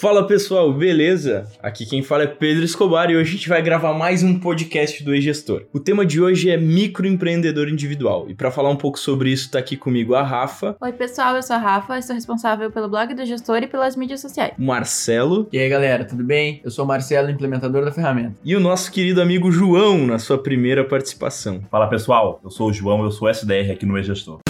Fala 0.00 0.26
pessoal, 0.26 0.72
beleza? 0.72 1.46
Aqui 1.62 1.84
quem 1.84 2.02
fala 2.02 2.22
é 2.22 2.26
Pedro 2.26 2.64
Escobar 2.64 3.10
e 3.10 3.16
hoje 3.16 3.28
a 3.28 3.36
gente 3.36 3.48
vai 3.50 3.60
gravar 3.60 3.92
mais 3.92 4.22
um 4.22 4.38
podcast 4.38 5.04
do 5.04 5.14
E-Gestor. 5.14 5.64
O 5.74 5.78
tema 5.78 6.06
de 6.06 6.22
hoje 6.22 6.48
é 6.48 6.56
microempreendedor 6.56 7.68
individual 7.68 8.24
e 8.26 8.34
para 8.34 8.50
falar 8.50 8.70
um 8.70 8.76
pouco 8.76 8.98
sobre 8.98 9.30
isso 9.30 9.50
tá 9.50 9.58
aqui 9.58 9.76
comigo 9.76 10.14
a 10.14 10.22
Rafa. 10.22 10.74
Oi 10.80 10.92
pessoal, 10.94 11.36
eu 11.36 11.42
sou 11.42 11.54
a 11.54 11.58
Rafa, 11.58 12.00
sou 12.00 12.14
responsável 12.14 12.70
pelo 12.70 12.88
blog 12.88 13.12
do 13.12 13.26
gestor 13.26 13.58
e 13.58 13.66
pelas 13.66 13.94
mídias 13.94 14.22
sociais. 14.22 14.54
Marcelo. 14.56 15.46
E 15.52 15.58
aí 15.58 15.68
galera, 15.68 16.02
tudo 16.02 16.24
bem? 16.24 16.62
Eu 16.64 16.70
sou 16.70 16.86
o 16.86 16.88
Marcelo, 16.88 17.28
implementador 17.28 17.84
da 17.84 17.92
ferramenta. 17.92 18.36
E 18.42 18.56
o 18.56 18.60
nosso 18.60 18.90
querido 18.90 19.20
amigo 19.20 19.52
João 19.52 20.06
na 20.06 20.18
sua 20.18 20.42
primeira 20.42 20.82
participação. 20.82 21.60
Fala 21.70 21.86
pessoal, 21.88 22.40
eu 22.42 22.50
sou 22.50 22.70
o 22.70 22.72
João, 22.72 23.04
eu 23.04 23.10
sou 23.10 23.28
SDR 23.28 23.70
aqui 23.70 23.84
no 23.84 23.98
E-Gestor. 23.98 24.40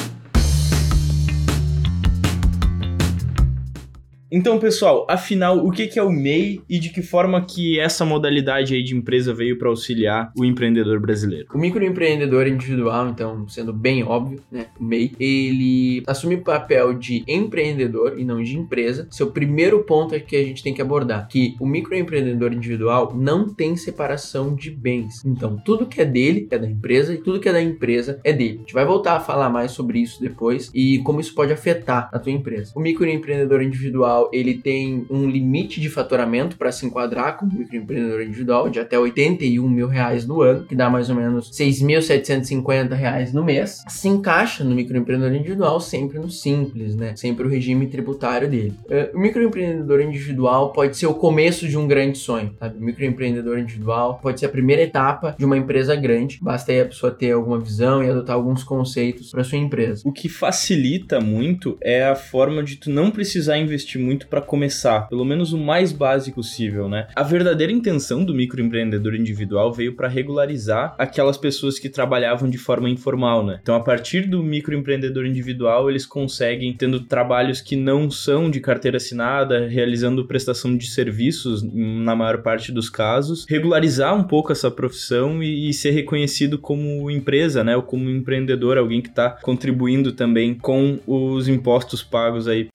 Então, 4.32 4.60
pessoal, 4.60 5.06
afinal, 5.10 5.58
o 5.66 5.72
que 5.72 5.98
é 5.98 6.02
o 6.02 6.10
MEI 6.10 6.60
e 6.68 6.78
de 6.78 6.90
que 6.90 7.02
forma 7.02 7.44
que 7.44 7.80
essa 7.80 8.04
modalidade 8.04 8.74
aí 8.74 8.82
de 8.82 8.96
empresa 8.96 9.34
veio 9.34 9.58
para 9.58 9.68
auxiliar 9.68 10.32
o 10.38 10.44
empreendedor 10.44 11.00
brasileiro? 11.00 11.48
O 11.52 11.58
microempreendedor 11.58 12.46
individual, 12.46 13.08
então, 13.08 13.48
sendo 13.48 13.72
bem 13.72 14.04
óbvio, 14.04 14.40
né, 14.50 14.66
o 14.78 14.84
MEI, 14.84 15.10
ele 15.18 16.04
assume 16.06 16.36
o 16.36 16.42
papel 16.42 16.94
de 16.94 17.24
empreendedor 17.26 18.20
e 18.20 18.24
não 18.24 18.40
de 18.40 18.56
empresa. 18.56 19.08
Seu 19.10 19.32
primeiro 19.32 19.82
ponto 19.82 20.14
é 20.14 20.20
que 20.20 20.36
a 20.36 20.44
gente 20.44 20.62
tem 20.62 20.72
que 20.72 20.80
abordar, 20.80 21.26
que 21.26 21.56
o 21.58 21.66
microempreendedor 21.66 22.52
individual 22.52 23.12
não 23.16 23.52
tem 23.52 23.76
separação 23.76 24.54
de 24.54 24.70
bens. 24.70 25.24
Então, 25.24 25.60
tudo 25.64 25.86
que 25.86 26.00
é 26.00 26.04
dele 26.04 26.46
é 26.52 26.58
da 26.58 26.68
empresa 26.68 27.12
e 27.14 27.18
tudo 27.18 27.40
que 27.40 27.48
é 27.48 27.52
da 27.52 27.60
empresa 27.60 28.20
é 28.22 28.32
dele. 28.32 28.58
A 28.58 28.60
gente 28.60 28.74
vai 28.74 28.84
voltar 28.84 29.16
a 29.16 29.20
falar 29.20 29.50
mais 29.50 29.72
sobre 29.72 29.98
isso 29.98 30.20
depois 30.20 30.70
e 30.72 31.00
como 31.00 31.20
isso 31.20 31.34
pode 31.34 31.52
afetar 31.52 32.08
a 32.12 32.18
tua 32.20 32.30
empresa. 32.30 32.72
O 32.76 32.80
microempreendedor 32.80 33.60
individual 33.60 34.19
individual 34.20 34.30
ele 34.32 34.54
tem 34.54 35.06
um 35.08 35.28
limite 35.28 35.80
de 35.80 35.88
faturamento 35.88 36.56
para 36.56 36.72
se 36.72 36.84
enquadrar 36.84 37.38
como 37.38 37.52
microempreendedor 37.52 38.22
individual 38.22 38.68
de 38.68 38.80
até 38.80 38.98
81 38.98 39.68
mil 39.68 39.86
reais 39.86 40.26
no 40.26 40.42
ano, 40.42 40.64
que 40.64 40.74
dá 40.74 40.90
mais 40.90 41.08
ou 41.08 41.16
menos 41.16 41.50
6.750 41.50 42.92
reais 42.92 43.32
no 43.32 43.44
mês. 43.44 43.82
Se 43.88 44.08
encaixa 44.08 44.64
no 44.64 44.74
microempreendedor 44.74 45.34
individual 45.34 45.80
sempre 45.80 46.18
no 46.18 46.30
simples, 46.30 46.96
né? 46.96 47.14
Sempre 47.16 47.46
o 47.46 47.48
regime 47.48 47.86
tributário 47.86 48.48
dele. 48.48 48.74
Uh, 48.86 49.16
o 49.16 49.20
microempreendedor 49.20 50.00
individual 50.00 50.72
pode 50.72 50.96
ser 50.96 51.06
o 51.06 51.14
começo 51.14 51.68
de 51.68 51.78
um 51.78 51.86
grande 51.86 52.18
sonho, 52.18 52.54
sabe? 52.58 52.78
O 52.78 52.82
microempreendedor 52.82 53.58
individual 53.58 54.18
pode 54.22 54.40
ser 54.40 54.46
a 54.46 54.50
primeira 54.50 54.82
etapa 54.82 55.34
de 55.38 55.44
uma 55.44 55.56
empresa 55.56 55.94
grande. 55.94 56.38
Basta 56.42 56.72
aí 56.72 56.80
a 56.80 56.86
pessoa 56.86 57.12
ter 57.12 57.32
alguma 57.32 57.58
visão 57.58 58.02
e 58.02 58.10
adotar 58.10 58.36
alguns 58.36 58.64
conceitos 58.64 59.30
para 59.30 59.44
sua 59.44 59.58
empresa. 59.58 60.02
O 60.04 60.12
que 60.12 60.28
facilita 60.28 61.20
muito 61.20 61.76
é 61.80 62.04
a 62.04 62.14
forma 62.14 62.62
de 62.62 62.76
tu 62.76 62.90
não 62.90 63.10
precisar 63.10 63.58
investir 63.58 64.00
muito 64.00 64.09
muito 64.10 64.26
para 64.26 64.40
começar, 64.40 65.08
pelo 65.08 65.24
menos 65.24 65.52
o 65.52 65.58
mais 65.58 65.92
básico 65.92 66.40
possível, 66.40 66.88
né? 66.88 67.06
A 67.14 67.22
verdadeira 67.22 67.72
intenção 67.72 68.24
do 68.24 68.34
microempreendedor 68.34 69.14
individual 69.14 69.72
veio 69.72 69.94
para 69.94 70.08
regularizar 70.08 70.96
aquelas 70.98 71.36
pessoas 71.36 71.78
que 71.78 71.88
trabalhavam 71.88 72.50
de 72.50 72.58
forma 72.58 72.90
informal, 72.90 73.46
né? 73.46 73.60
Então, 73.62 73.76
a 73.76 73.80
partir 73.80 74.22
do 74.22 74.42
microempreendedor 74.42 75.24
individual, 75.26 75.88
eles 75.88 76.04
conseguem, 76.04 76.72
tendo 76.72 76.98
trabalhos 77.00 77.60
que 77.60 77.76
não 77.76 78.10
são 78.10 78.50
de 78.50 78.58
carteira 78.58 78.96
assinada, 78.96 79.68
realizando 79.68 80.26
prestação 80.26 80.76
de 80.76 80.90
serviços 80.90 81.62
na 81.62 82.16
maior 82.16 82.42
parte 82.42 82.72
dos 82.72 82.90
casos, 82.90 83.46
regularizar 83.48 84.16
um 84.16 84.24
pouco 84.24 84.50
essa 84.50 84.72
profissão 84.72 85.40
e, 85.40 85.68
e 85.68 85.72
ser 85.72 85.92
reconhecido 85.92 86.58
como 86.58 87.08
empresa, 87.10 87.62
né? 87.62 87.76
Ou 87.76 87.82
como 87.82 88.10
empreendedor, 88.10 88.76
alguém 88.76 89.00
que 89.00 89.08
está 89.08 89.30
contribuindo 89.30 90.10
também 90.10 90.54
com 90.54 90.98
os 91.06 91.46
impostos 91.46 92.02
pagos 92.02 92.48
aí 92.48 92.66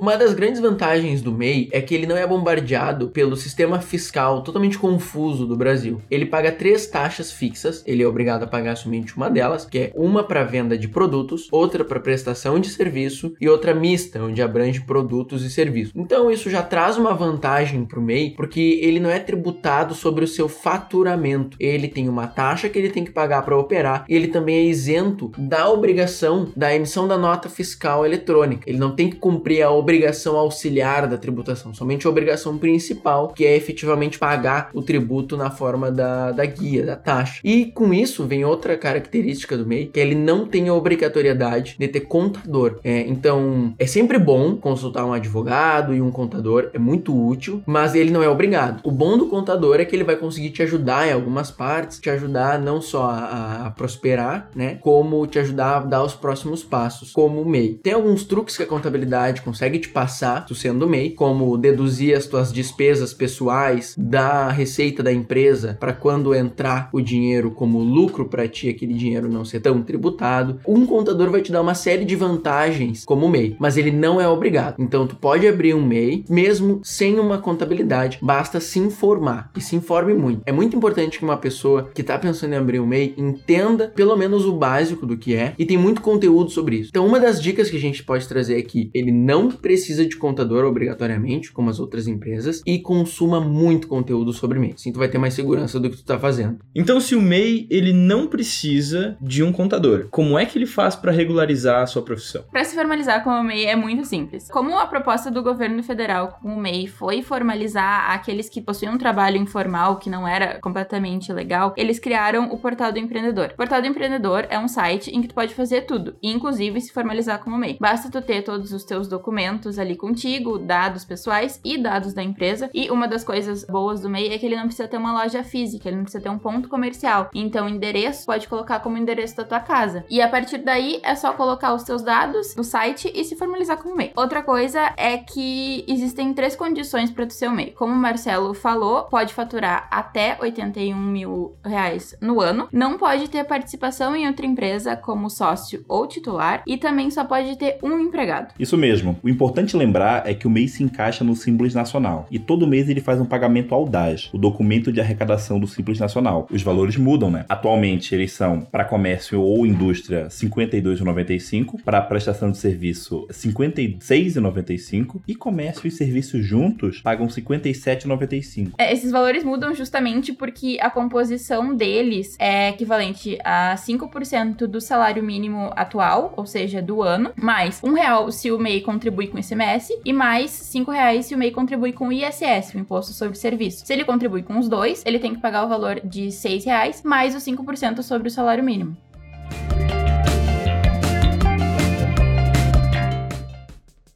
Uma 0.00 0.16
das 0.16 0.32
grandes 0.32 0.60
vantagens 0.60 1.20
do 1.20 1.32
MEI 1.32 1.68
é 1.72 1.80
que 1.80 1.92
ele 1.92 2.06
não 2.06 2.16
é 2.16 2.24
bombardeado 2.24 3.08
pelo 3.08 3.36
sistema 3.36 3.80
fiscal 3.80 4.42
totalmente 4.42 4.78
confuso 4.78 5.44
do 5.44 5.56
Brasil. 5.56 6.00
Ele 6.08 6.24
paga 6.24 6.52
três 6.52 6.86
taxas 6.86 7.32
fixas, 7.32 7.82
ele 7.84 8.04
é 8.04 8.06
obrigado 8.06 8.44
a 8.44 8.46
pagar 8.46 8.76
somente 8.76 9.16
uma 9.16 9.28
delas, 9.28 9.64
que 9.64 9.76
é 9.76 9.92
uma 9.96 10.22
para 10.22 10.44
venda 10.44 10.78
de 10.78 10.86
produtos, 10.86 11.48
outra 11.50 11.84
para 11.84 11.98
prestação 11.98 12.60
de 12.60 12.68
serviço 12.68 13.34
e 13.40 13.48
outra 13.48 13.74
mista, 13.74 14.22
onde 14.22 14.40
abrange 14.40 14.82
produtos 14.82 15.44
e 15.44 15.50
serviços. 15.50 15.92
Então 15.96 16.30
isso 16.30 16.48
já 16.48 16.62
traz 16.62 16.96
uma 16.96 17.12
vantagem 17.12 17.84
para 17.84 17.98
o 17.98 18.02
MEI, 18.02 18.34
porque 18.36 18.78
ele 18.80 19.00
não 19.00 19.10
é 19.10 19.18
tributado 19.18 19.96
sobre 19.96 20.24
o 20.24 20.28
seu 20.28 20.48
faturamento. 20.48 21.56
Ele 21.58 21.88
tem 21.88 22.08
uma 22.08 22.28
taxa 22.28 22.68
que 22.68 22.78
ele 22.78 22.90
tem 22.90 23.04
que 23.04 23.10
pagar 23.10 23.42
para 23.42 23.58
operar 23.58 24.04
e 24.08 24.14
ele 24.14 24.28
também 24.28 24.58
é 24.58 24.64
isento 24.64 25.32
da 25.36 25.68
obrigação 25.68 26.52
da 26.56 26.72
emissão 26.72 27.08
da 27.08 27.18
nota 27.18 27.48
fiscal 27.48 28.06
eletrônica. 28.06 28.62
Ele 28.64 28.78
não 28.78 28.94
tem 28.94 29.10
que 29.10 29.16
cumprir 29.16 29.62
a 29.62 29.72
obrigação 29.72 29.88
obrigação 29.98 30.36
auxiliar 30.36 31.08
da 31.08 31.18
tributação, 31.18 31.74
somente 31.74 32.06
a 32.06 32.10
obrigação 32.10 32.56
principal, 32.56 33.28
que 33.28 33.44
é 33.44 33.56
efetivamente 33.56 34.18
pagar 34.18 34.70
o 34.72 34.80
tributo 34.80 35.36
na 35.36 35.50
forma 35.50 35.90
da, 35.90 36.30
da 36.30 36.46
guia, 36.46 36.86
da 36.86 36.94
taxa. 36.94 37.40
E 37.42 37.66
com 37.66 37.92
isso 37.92 38.24
vem 38.24 38.44
outra 38.44 38.76
característica 38.76 39.56
do 39.56 39.66
MEI, 39.66 39.86
que 39.86 39.98
ele 39.98 40.14
não 40.14 40.46
tem 40.46 40.68
a 40.68 40.74
obrigatoriedade 40.74 41.76
de 41.78 41.88
ter 41.88 42.00
contador. 42.00 42.78
É, 42.84 43.00
então, 43.00 43.74
é 43.78 43.86
sempre 43.86 44.18
bom 44.18 44.56
consultar 44.56 45.04
um 45.04 45.12
advogado 45.12 45.92
e 45.92 46.00
um 46.00 46.12
contador, 46.12 46.70
é 46.72 46.78
muito 46.78 47.12
útil, 47.14 47.60
mas 47.66 47.94
ele 47.94 48.10
não 48.10 48.22
é 48.22 48.28
obrigado. 48.28 48.80
O 48.84 48.92
bom 48.92 49.18
do 49.18 49.26
contador 49.26 49.80
é 49.80 49.84
que 49.84 49.96
ele 49.96 50.04
vai 50.04 50.16
conseguir 50.16 50.50
te 50.50 50.62
ajudar 50.62 51.08
em 51.08 51.12
algumas 51.12 51.50
partes, 51.50 51.98
te 51.98 52.08
ajudar 52.08 52.60
não 52.60 52.80
só 52.80 53.04
a, 53.04 53.66
a 53.66 53.70
prosperar, 53.70 54.48
né, 54.54 54.76
como 54.80 55.26
te 55.26 55.40
ajudar 55.40 55.76
a 55.76 55.80
dar 55.80 56.04
os 56.04 56.14
próximos 56.14 56.62
passos, 56.62 57.10
como 57.12 57.44
MEI. 57.44 57.74
Tem 57.82 57.92
alguns 57.92 58.22
truques 58.24 58.56
que 58.56 58.62
a 58.62 58.66
contabilidade 58.66 59.42
consegue 59.42 59.77
te 59.78 59.88
te 59.88 59.92
passar, 59.92 60.44
tu 60.44 60.54
sendo 60.54 60.88
MEI, 60.88 61.10
como 61.10 61.56
deduzir 61.56 62.16
as 62.16 62.26
tuas 62.26 62.52
despesas 62.52 63.14
pessoais 63.14 63.94
da 63.98 64.50
receita 64.50 65.02
da 65.02 65.12
empresa 65.12 65.76
para 65.80 65.92
quando 65.92 66.34
entrar 66.34 66.90
o 66.92 67.00
dinheiro 67.00 67.50
como 67.50 67.78
lucro 67.78 68.26
para 68.26 68.46
ti, 68.46 68.68
aquele 68.68 68.94
dinheiro 68.94 69.28
não 69.28 69.44
ser 69.44 69.60
tão 69.60 69.82
tributado. 69.82 70.60
Um 70.66 70.86
contador 70.86 71.30
vai 71.30 71.40
te 71.40 71.50
dar 71.50 71.62
uma 71.62 71.74
série 71.74 72.04
de 72.04 72.14
vantagens 72.14 73.04
como 73.04 73.28
MEI, 73.28 73.56
mas 73.58 73.76
ele 73.76 73.90
não 73.90 74.20
é 74.20 74.28
obrigado. 74.28 74.76
Então 74.78 75.06
tu 75.06 75.16
pode 75.16 75.48
abrir 75.48 75.74
um 75.74 75.84
MEI 75.84 76.24
mesmo 76.28 76.80
sem 76.84 77.18
uma 77.18 77.38
contabilidade, 77.38 78.18
basta 78.20 78.60
se 78.60 78.78
informar 78.78 79.50
e 79.56 79.60
se 79.60 79.74
informe 79.74 80.14
muito. 80.14 80.42
É 80.44 80.52
muito 80.52 80.76
importante 80.76 81.18
que 81.18 81.24
uma 81.24 81.36
pessoa 81.36 81.90
que 81.94 82.02
está 82.02 82.18
pensando 82.18 82.52
em 82.52 82.56
abrir 82.56 82.80
um 82.80 82.86
MEI 82.86 83.14
entenda 83.16 83.88
pelo 83.88 84.16
menos 84.16 84.44
o 84.44 84.52
básico 84.52 85.06
do 85.06 85.16
que 85.16 85.34
é 85.34 85.54
e 85.58 85.64
tem 85.64 85.78
muito 85.78 86.02
conteúdo 86.02 86.50
sobre 86.50 86.76
isso. 86.76 86.90
Então 86.90 87.06
uma 87.06 87.18
das 87.18 87.40
dicas 87.40 87.70
que 87.70 87.76
a 87.76 87.80
gente 87.80 88.04
pode 88.04 88.28
trazer 88.28 88.56
aqui, 88.56 88.90
ele 88.92 89.12
não 89.12 89.50
precisa 89.68 90.06
de 90.06 90.16
contador 90.16 90.64
obrigatoriamente, 90.64 91.52
como 91.52 91.68
as 91.68 91.78
outras 91.78 92.08
empresas, 92.08 92.62
e 92.64 92.78
consuma 92.78 93.38
muito 93.38 93.86
conteúdo 93.86 94.32
sobre 94.32 94.58
MEI. 94.58 94.72
Assim 94.72 94.90
tu 94.90 94.98
vai 94.98 95.10
ter 95.10 95.18
mais 95.18 95.34
segurança 95.34 95.78
do 95.78 95.90
que 95.90 95.98
tu 95.98 96.04
tá 96.06 96.18
fazendo. 96.18 96.58
Então, 96.74 96.98
se 96.98 97.14
o 97.14 97.20
MEI 97.20 97.66
ele 97.68 97.92
não 97.92 98.26
precisa 98.26 99.14
de 99.20 99.42
um 99.42 99.52
contador, 99.52 100.08
como 100.10 100.38
é 100.38 100.46
que 100.46 100.56
ele 100.56 100.64
faz 100.64 100.96
para 100.96 101.12
regularizar 101.12 101.82
a 101.82 101.86
sua 101.86 102.00
profissão? 102.00 102.44
Para 102.50 102.64
se 102.64 102.74
formalizar 102.74 103.22
como 103.22 103.42
MEI 103.44 103.66
é 103.66 103.76
muito 103.76 104.06
simples. 104.06 104.48
Como 104.50 104.78
a 104.78 104.86
proposta 104.86 105.30
do 105.30 105.42
governo 105.42 105.82
federal 105.82 106.38
com 106.40 106.54
o 106.54 106.58
MEI 106.58 106.86
foi 106.86 107.20
formalizar 107.20 108.10
aqueles 108.10 108.48
que 108.48 108.62
possuíam 108.62 108.94
um 108.94 108.98
trabalho 108.98 109.36
informal 109.36 109.96
que 109.96 110.08
não 110.08 110.26
era 110.26 110.58
completamente 110.62 111.30
legal, 111.30 111.74
eles 111.76 111.98
criaram 111.98 112.50
o 112.50 112.56
Portal 112.56 112.90
do 112.90 112.98
Empreendedor. 112.98 113.50
O 113.52 113.56
Portal 113.56 113.82
do 113.82 113.86
Empreendedor 113.86 114.46
é 114.48 114.58
um 114.58 114.66
site 114.66 115.10
em 115.10 115.20
que 115.20 115.28
tu 115.28 115.34
pode 115.34 115.54
fazer 115.54 115.82
tudo, 115.82 116.16
inclusive 116.22 116.80
se 116.80 116.90
formalizar 116.90 117.38
como 117.40 117.58
MEI. 117.58 117.76
Basta 117.78 118.10
tu 118.10 118.22
ter 118.22 118.40
todos 118.40 118.72
os 118.72 118.82
teus 118.82 119.06
documentos 119.06 119.57
dados 119.58 119.78
ali 119.78 119.96
contigo, 119.96 120.58
dados 120.58 121.04
pessoais 121.04 121.60
e 121.64 121.76
dados 121.76 122.12
da 122.12 122.22
empresa. 122.22 122.70
E 122.72 122.90
uma 122.90 123.08
das 123.08 123.24
coisas 123.24 123.64
boas 123.64 124.00
do 124.00 124.08
MEI 124.08 124.32
é 124.32 124.38
que 124.38 124.46
ele 124.46 124.56
não 124.56 124.64
precisa 124.64 124.88
ter 124.88 124.96
uma 124.96 125.12
loja 125.12 125.42
física, 125.42 125.88
ele 125.88 125.96
não 125.96 126.04
precisa 126.04 126.22
ter 126.22 126.30
um 126.30 126.38
ponto 126.38 126.68
comercial. 126.68 127.28
Então, 127.34 127.68
endereço 127.68 128.26
pode 128.26 128.48
colocar 128.48 128.80
como 128.80 128.96
endereço 128.96 129.36
da 129.36 129.44
tua 129.44 129.60
casa. 129.60 130.04
E 130.08 130.22
a 130.22 130.28
partir 130.28 130.58
daí 130.58 131.00
é 131.02 131.14
só 131.14 131.32
colocar 131.32 131.74
os 131.74 131.82
teus 131.82 132.02
dados 132.02 132.54
no 132.56 132.64
site 132.64 133.10
e 133.14 133.24
se 133.24 133.36
formalizar 133.36 133.78
como 133.78 133.96
MEI. 133.96 134.12
Outra 134.16 134.42
coisa 134.42 134.92
é 134.96 135.18
que 135.18 135.84
existem 135.88 136.32
três 136.32 136.54
condições 136.54 137.10
para 137.10 137.24
o 137.24 137.52
MEI. 137.52 137.70
Como 137.72 137.92
o 137.92 137.96
Marcelo 137.96 138.54
falou, 138.54 139.04
pode 139.04 139.34
faturar 139.34 139.88
até 139.90 140.36
81 140.40 140.96
mil 140.96 141.56
reais 141.64 142.16
no 142.20 142.40
ano, 142.40 142.68
não 142.72 142.96
pode 142.96 143.28
ter 143.28 143.44
participação 143.44 144.14
em 144.14 144.26
outra 144.26 144.46
empresa 144.46 144.96
como 144.96 145.30
sócio 145.30 145.84
ou 145.88 146.06
titular 146.06 146.62
e 146.66 146.76
também 146.76 147.10
só 147.10 147.24
pode 147.24 147.56
ter 147.56 147.78
um 147.82 147.98
empregado. 147.98 148.54
Isso 148.58 148.76
mesmo. 148.76 149.18
O 149.22 149.28
importante 149.28 149.47
Importante 149.48 149.78
lembrar 149.78 150.28
é 150.28 150.34
que 150.34 150.46
o 150.46 150.50
MEI 150.50 150.68
se 150.68 150.82
encaixa 150.82 151.24
no 151.24 151.34
Simples 151.34 151.74
Nacional 151.74 152.26
e 152.30 152.38
todo 152.38 152.66
mês 152.66 152.86
ele 152.86 153.00
faz 153.00 153.18
um 153.18 153.24
pagamento 153.24 153.74
ao 153.74 153.88
DAS, 153.88 154.28
o 154.30 154.36
documento 154.36 154.92
de 154.92 155.00
arrecadação 155.00 155.58
do 155.58 155.66
Simples 155.66 155.98
Nacional. 155.98 156.46
Os 156.52 156.62
valores 156.62 156.98
mudam, 156.98 157.30
né? 157.30 157.46
Atualmente 157.48 158.14
eles 158.14 158.30
são 158.30 158.60
para 158.60 158.84
comércio 158.84 159.40
ou 159.40 159.64
indústria 159.66 160.24
R$ 160.24 160.28
52,95, 160.28 161.82
para 161.82 162.02
prestação 162.02 162.50
de 162.50 162.58
serviço 162.58 163.26
R$ 163.26 163.32
56,95 163.32 165.22
e 165.26 165.34
comércio 165.34 165.88
e 165.88 165.90
serviços 165.90 166.44
juntos 166.44 167.00
pagam 167.00 167.24
R$ 167.24 167.32
57,95. 167.32 168.72
É, 168.76 168.92
esses 168.92 169.10
valores 169.10 169.42
mudam 169.42 169.74
justamente 169.74 170.30
porque 170.30 170.76
a 170.78 170.90
composição 170.90 171.74
deles 171.74 172.36
é 172.38 172.68
equivalente 172.68 173.38
a 173.42 173.74
5% 173.76 174.66
do 174.66 174.78
salário 174.78 175.22
mínimo 175.22 175.70
atual, 175.74 176.34
ou 176.36 176.44
seja, 176.44 176.82
do 176.82 177.02
ano, 177.02 177.30
mais 177.34 177.80
um 177.82 177.94
real 177.94 178.30
se 178.30 178.52
o 178.52 178.58
MEI 178.58 178.82
contribui 178.82 179.28
com 179.28 179.37
o 179.38 179.40
ICMS 179.40 180.00
e 180.04 180.12
mais 180.12 180.50
cinco 180.50 180.90
reais 180.90 181.26
se 181.26 181.34
o 181.34 181.38
MEI 181.38 181.50
contribui 181.50 181.92
com 181.92 182.08
o 182.08 182.12
ISS, 182.12 182.74
o 182.74 182.78
Imposto 182.78 183.12
sobre 183.12 183.38
Serviço. 183.38 183.86
Se 183.86 183.92
ele 183.92 184.04
contribui 184.04 184.42
com 184.42 184.58
os 184.58 184.68
dois, 184.68 185.02
ele 185.06 185.18
tem 185.18 185.34
que 185.34 185.40
pagar 185.40 185.64
o 185.64 185.68
valor 185.68 186.00
de 186.04 186.30
seis 186.32 186.64
reais 186.64 187.02
mais 187.02 187.34
os 187.34 187.44
5% 187.44 188.02
sobre 188.02 188.28
o 188.28 188.30
salário 188.30 188.64
mínimo. 188.64 188.96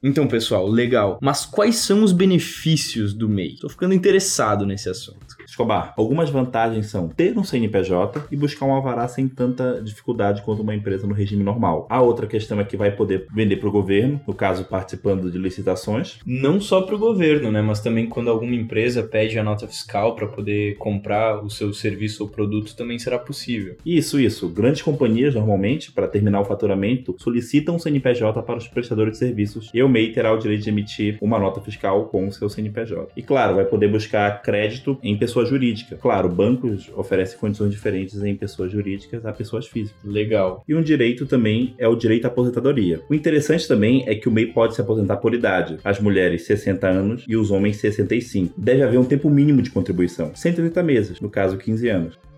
Então, 0.03 0.27
pessoal, 0.27 0.67
legal. 0.67 1.19
Mas 1.23 1.47
quais 1.47 1.77
são 1.77 2.03
os 2.03 2.11
benefícios 2.11 3.15
do 3.15 3.29
MEI? 3.29 3.57
Tô 3.61 3.69
ficando 3.69 3.95
interessado 3.95 4.67
nesse 4.67 4.89
assunto. 4.89 5.37
Escobar, 5.53 5.93
algumas 5.99 6.31
vantagens 6.31 6.87
são 6.87 7.09
ter 7.09 7.37
um 7.37 7.45
CNPJ 7.45 8.25
e 8.31 8.37
buscar 8.37 8.65
um 8.65 8.73
alvará 8.73 9.07
sem 9.07 9.29
tanta 9.29 9.83
dificuldade 9.83 10.41
quanto 10.41 10.63
uma 10.63 10.75
empresa 10.75 11.07
no 11.07 11.13
regime 11.13 11.45
normal. 11.45 11.87
A 11.91 12.01
outra 12.01 12.27
questão 12.27 12.59
é 12.59 12.65
que 12.65 12.75
vai 12.75 12.91
poder 12.91 13.27
vender 13.31 13.57
para 13.57 13.69
o 13.69 13.73
governo, 13.73 14.19
no 14.27 14.33
caso 14.33 14.65
participando 14.65 15.31
de 15.31 15.37
licitações. 15.37 16.21
Não 16.25 16.59
só 16.59 16.81
para 16.81 16.95
o 16.95 16.99
governo, 16.99 17.53
né, 17.53 17.61
mas 17.61 17.81
também 17.81 18.07
quando 18.07 18.31
alguma 18.31 18.55
empresa 18.55 19.03
pede 19.03 19.39
a 19.39 19.45
nota 19.45 19.69
fiscal 19.69 20.17
para 20.17 20.27
poder 20.27 20.77
comprar 20.79 21.45
o 21.45 21.51
seu 21.51 21.75
serviço 21.75 22.23
ou 22.23 22.31
produto, 22.31 22.75
também 22.75 22.99
será 22.99 23.19
possível. 23.19 23.77
Isso, 23.85 24.19
isso. 24.19 24.49
Grandes 24.49 24.81
companhias 24.81 25.35
normalmente, 25.35 25.93
para 25.93 26.09
terminar 26.09 26.41
o 26.41 26.47
faturamento, 26.47 27.15
solicitam 27.19 27.75
um 27.75 27.79
CNPJ 27.79 28.43
para 28.43 28.57
os 28.57 28.69
prestadores 28.69 29.13
de 29.13 29.19
serviços 29.19 29.71
e 29.75 29.83
o 29.83 29.89
MEI 29.89 30.13
terá 30.13 30.33
o 30.33 30.39
direito 30.39 30.63
de 30.63 30.71
emitir 30.71 31.19
uma 31.21 31.39
nota 31.39 31.61
fiscal 31.61 32.07
com 32.07 32.27
o 32.27 32.33
seu 32.33 32.49
CNPJ. 32.49 33.09
E 33.15 33.23
claro, 33.23 33.57
vai 33.57 33.67
poder 33.67 33.89
buscar 33.89 34.41
crédito 34.41 34.99
em 35.03 35.15
pessoas 35.19 35.42
pessoa 35.43 35.47
jurídica. 35.47 35.97
Claro, 35.97 36.29
bancos 36.29 36.91
oferecem 36.95 37.39
condições 37.39 37.71
diferentes 37.71 38.23
em 38.23 38.35
pessoas 38.35 38.73
jurídicas 38.73 39.25
a 39.27 39.33
pessoas 39.33 39.67
físicas. 39.67 40.03
Legal. 40.05 40.65
E 40.67 40.75
um 40.75 40.83
direito 40.83 41.27
também 41.27 41.75
é 41.79 41.89
o 41.89 41.97
direito 41.97 42.25
à 42.25 42.29
aposentadoria. 42.29 43.01
O 43.09 43.15
interessante 43.15 43.67
também 43.67 44.05
é 44.07 44.15
que 44.15 44.29
o 44.29 44.33
MEI 44.33 44.47
pode 44.47 44.75
se 44.75 44.81
aposentar 44.81 45.17
por 45.17 45.35
idade. 45.35 45.79
As 45.85 46.01
mulheres 46.01 46.43
60 46.47 46.89
anos 46.89 47.25
e 47.29 47.37
os 47.37 47.51
homens 47.51 47.77
65. 47.77 48.55
Deve 48.57 48.83
haver 48.83 48.99
um 48.99 49.05
tempo 49.05 49.29
mínimo 49.29 49.63
de 49.63 49.71
contribuição, 49.71 50.35
130 50.35 50.83
meses, 50.83 51.21
no 51.21 51.31
caso 51.31 51.57
15 51.57 51.89
anos. 51.89 52.32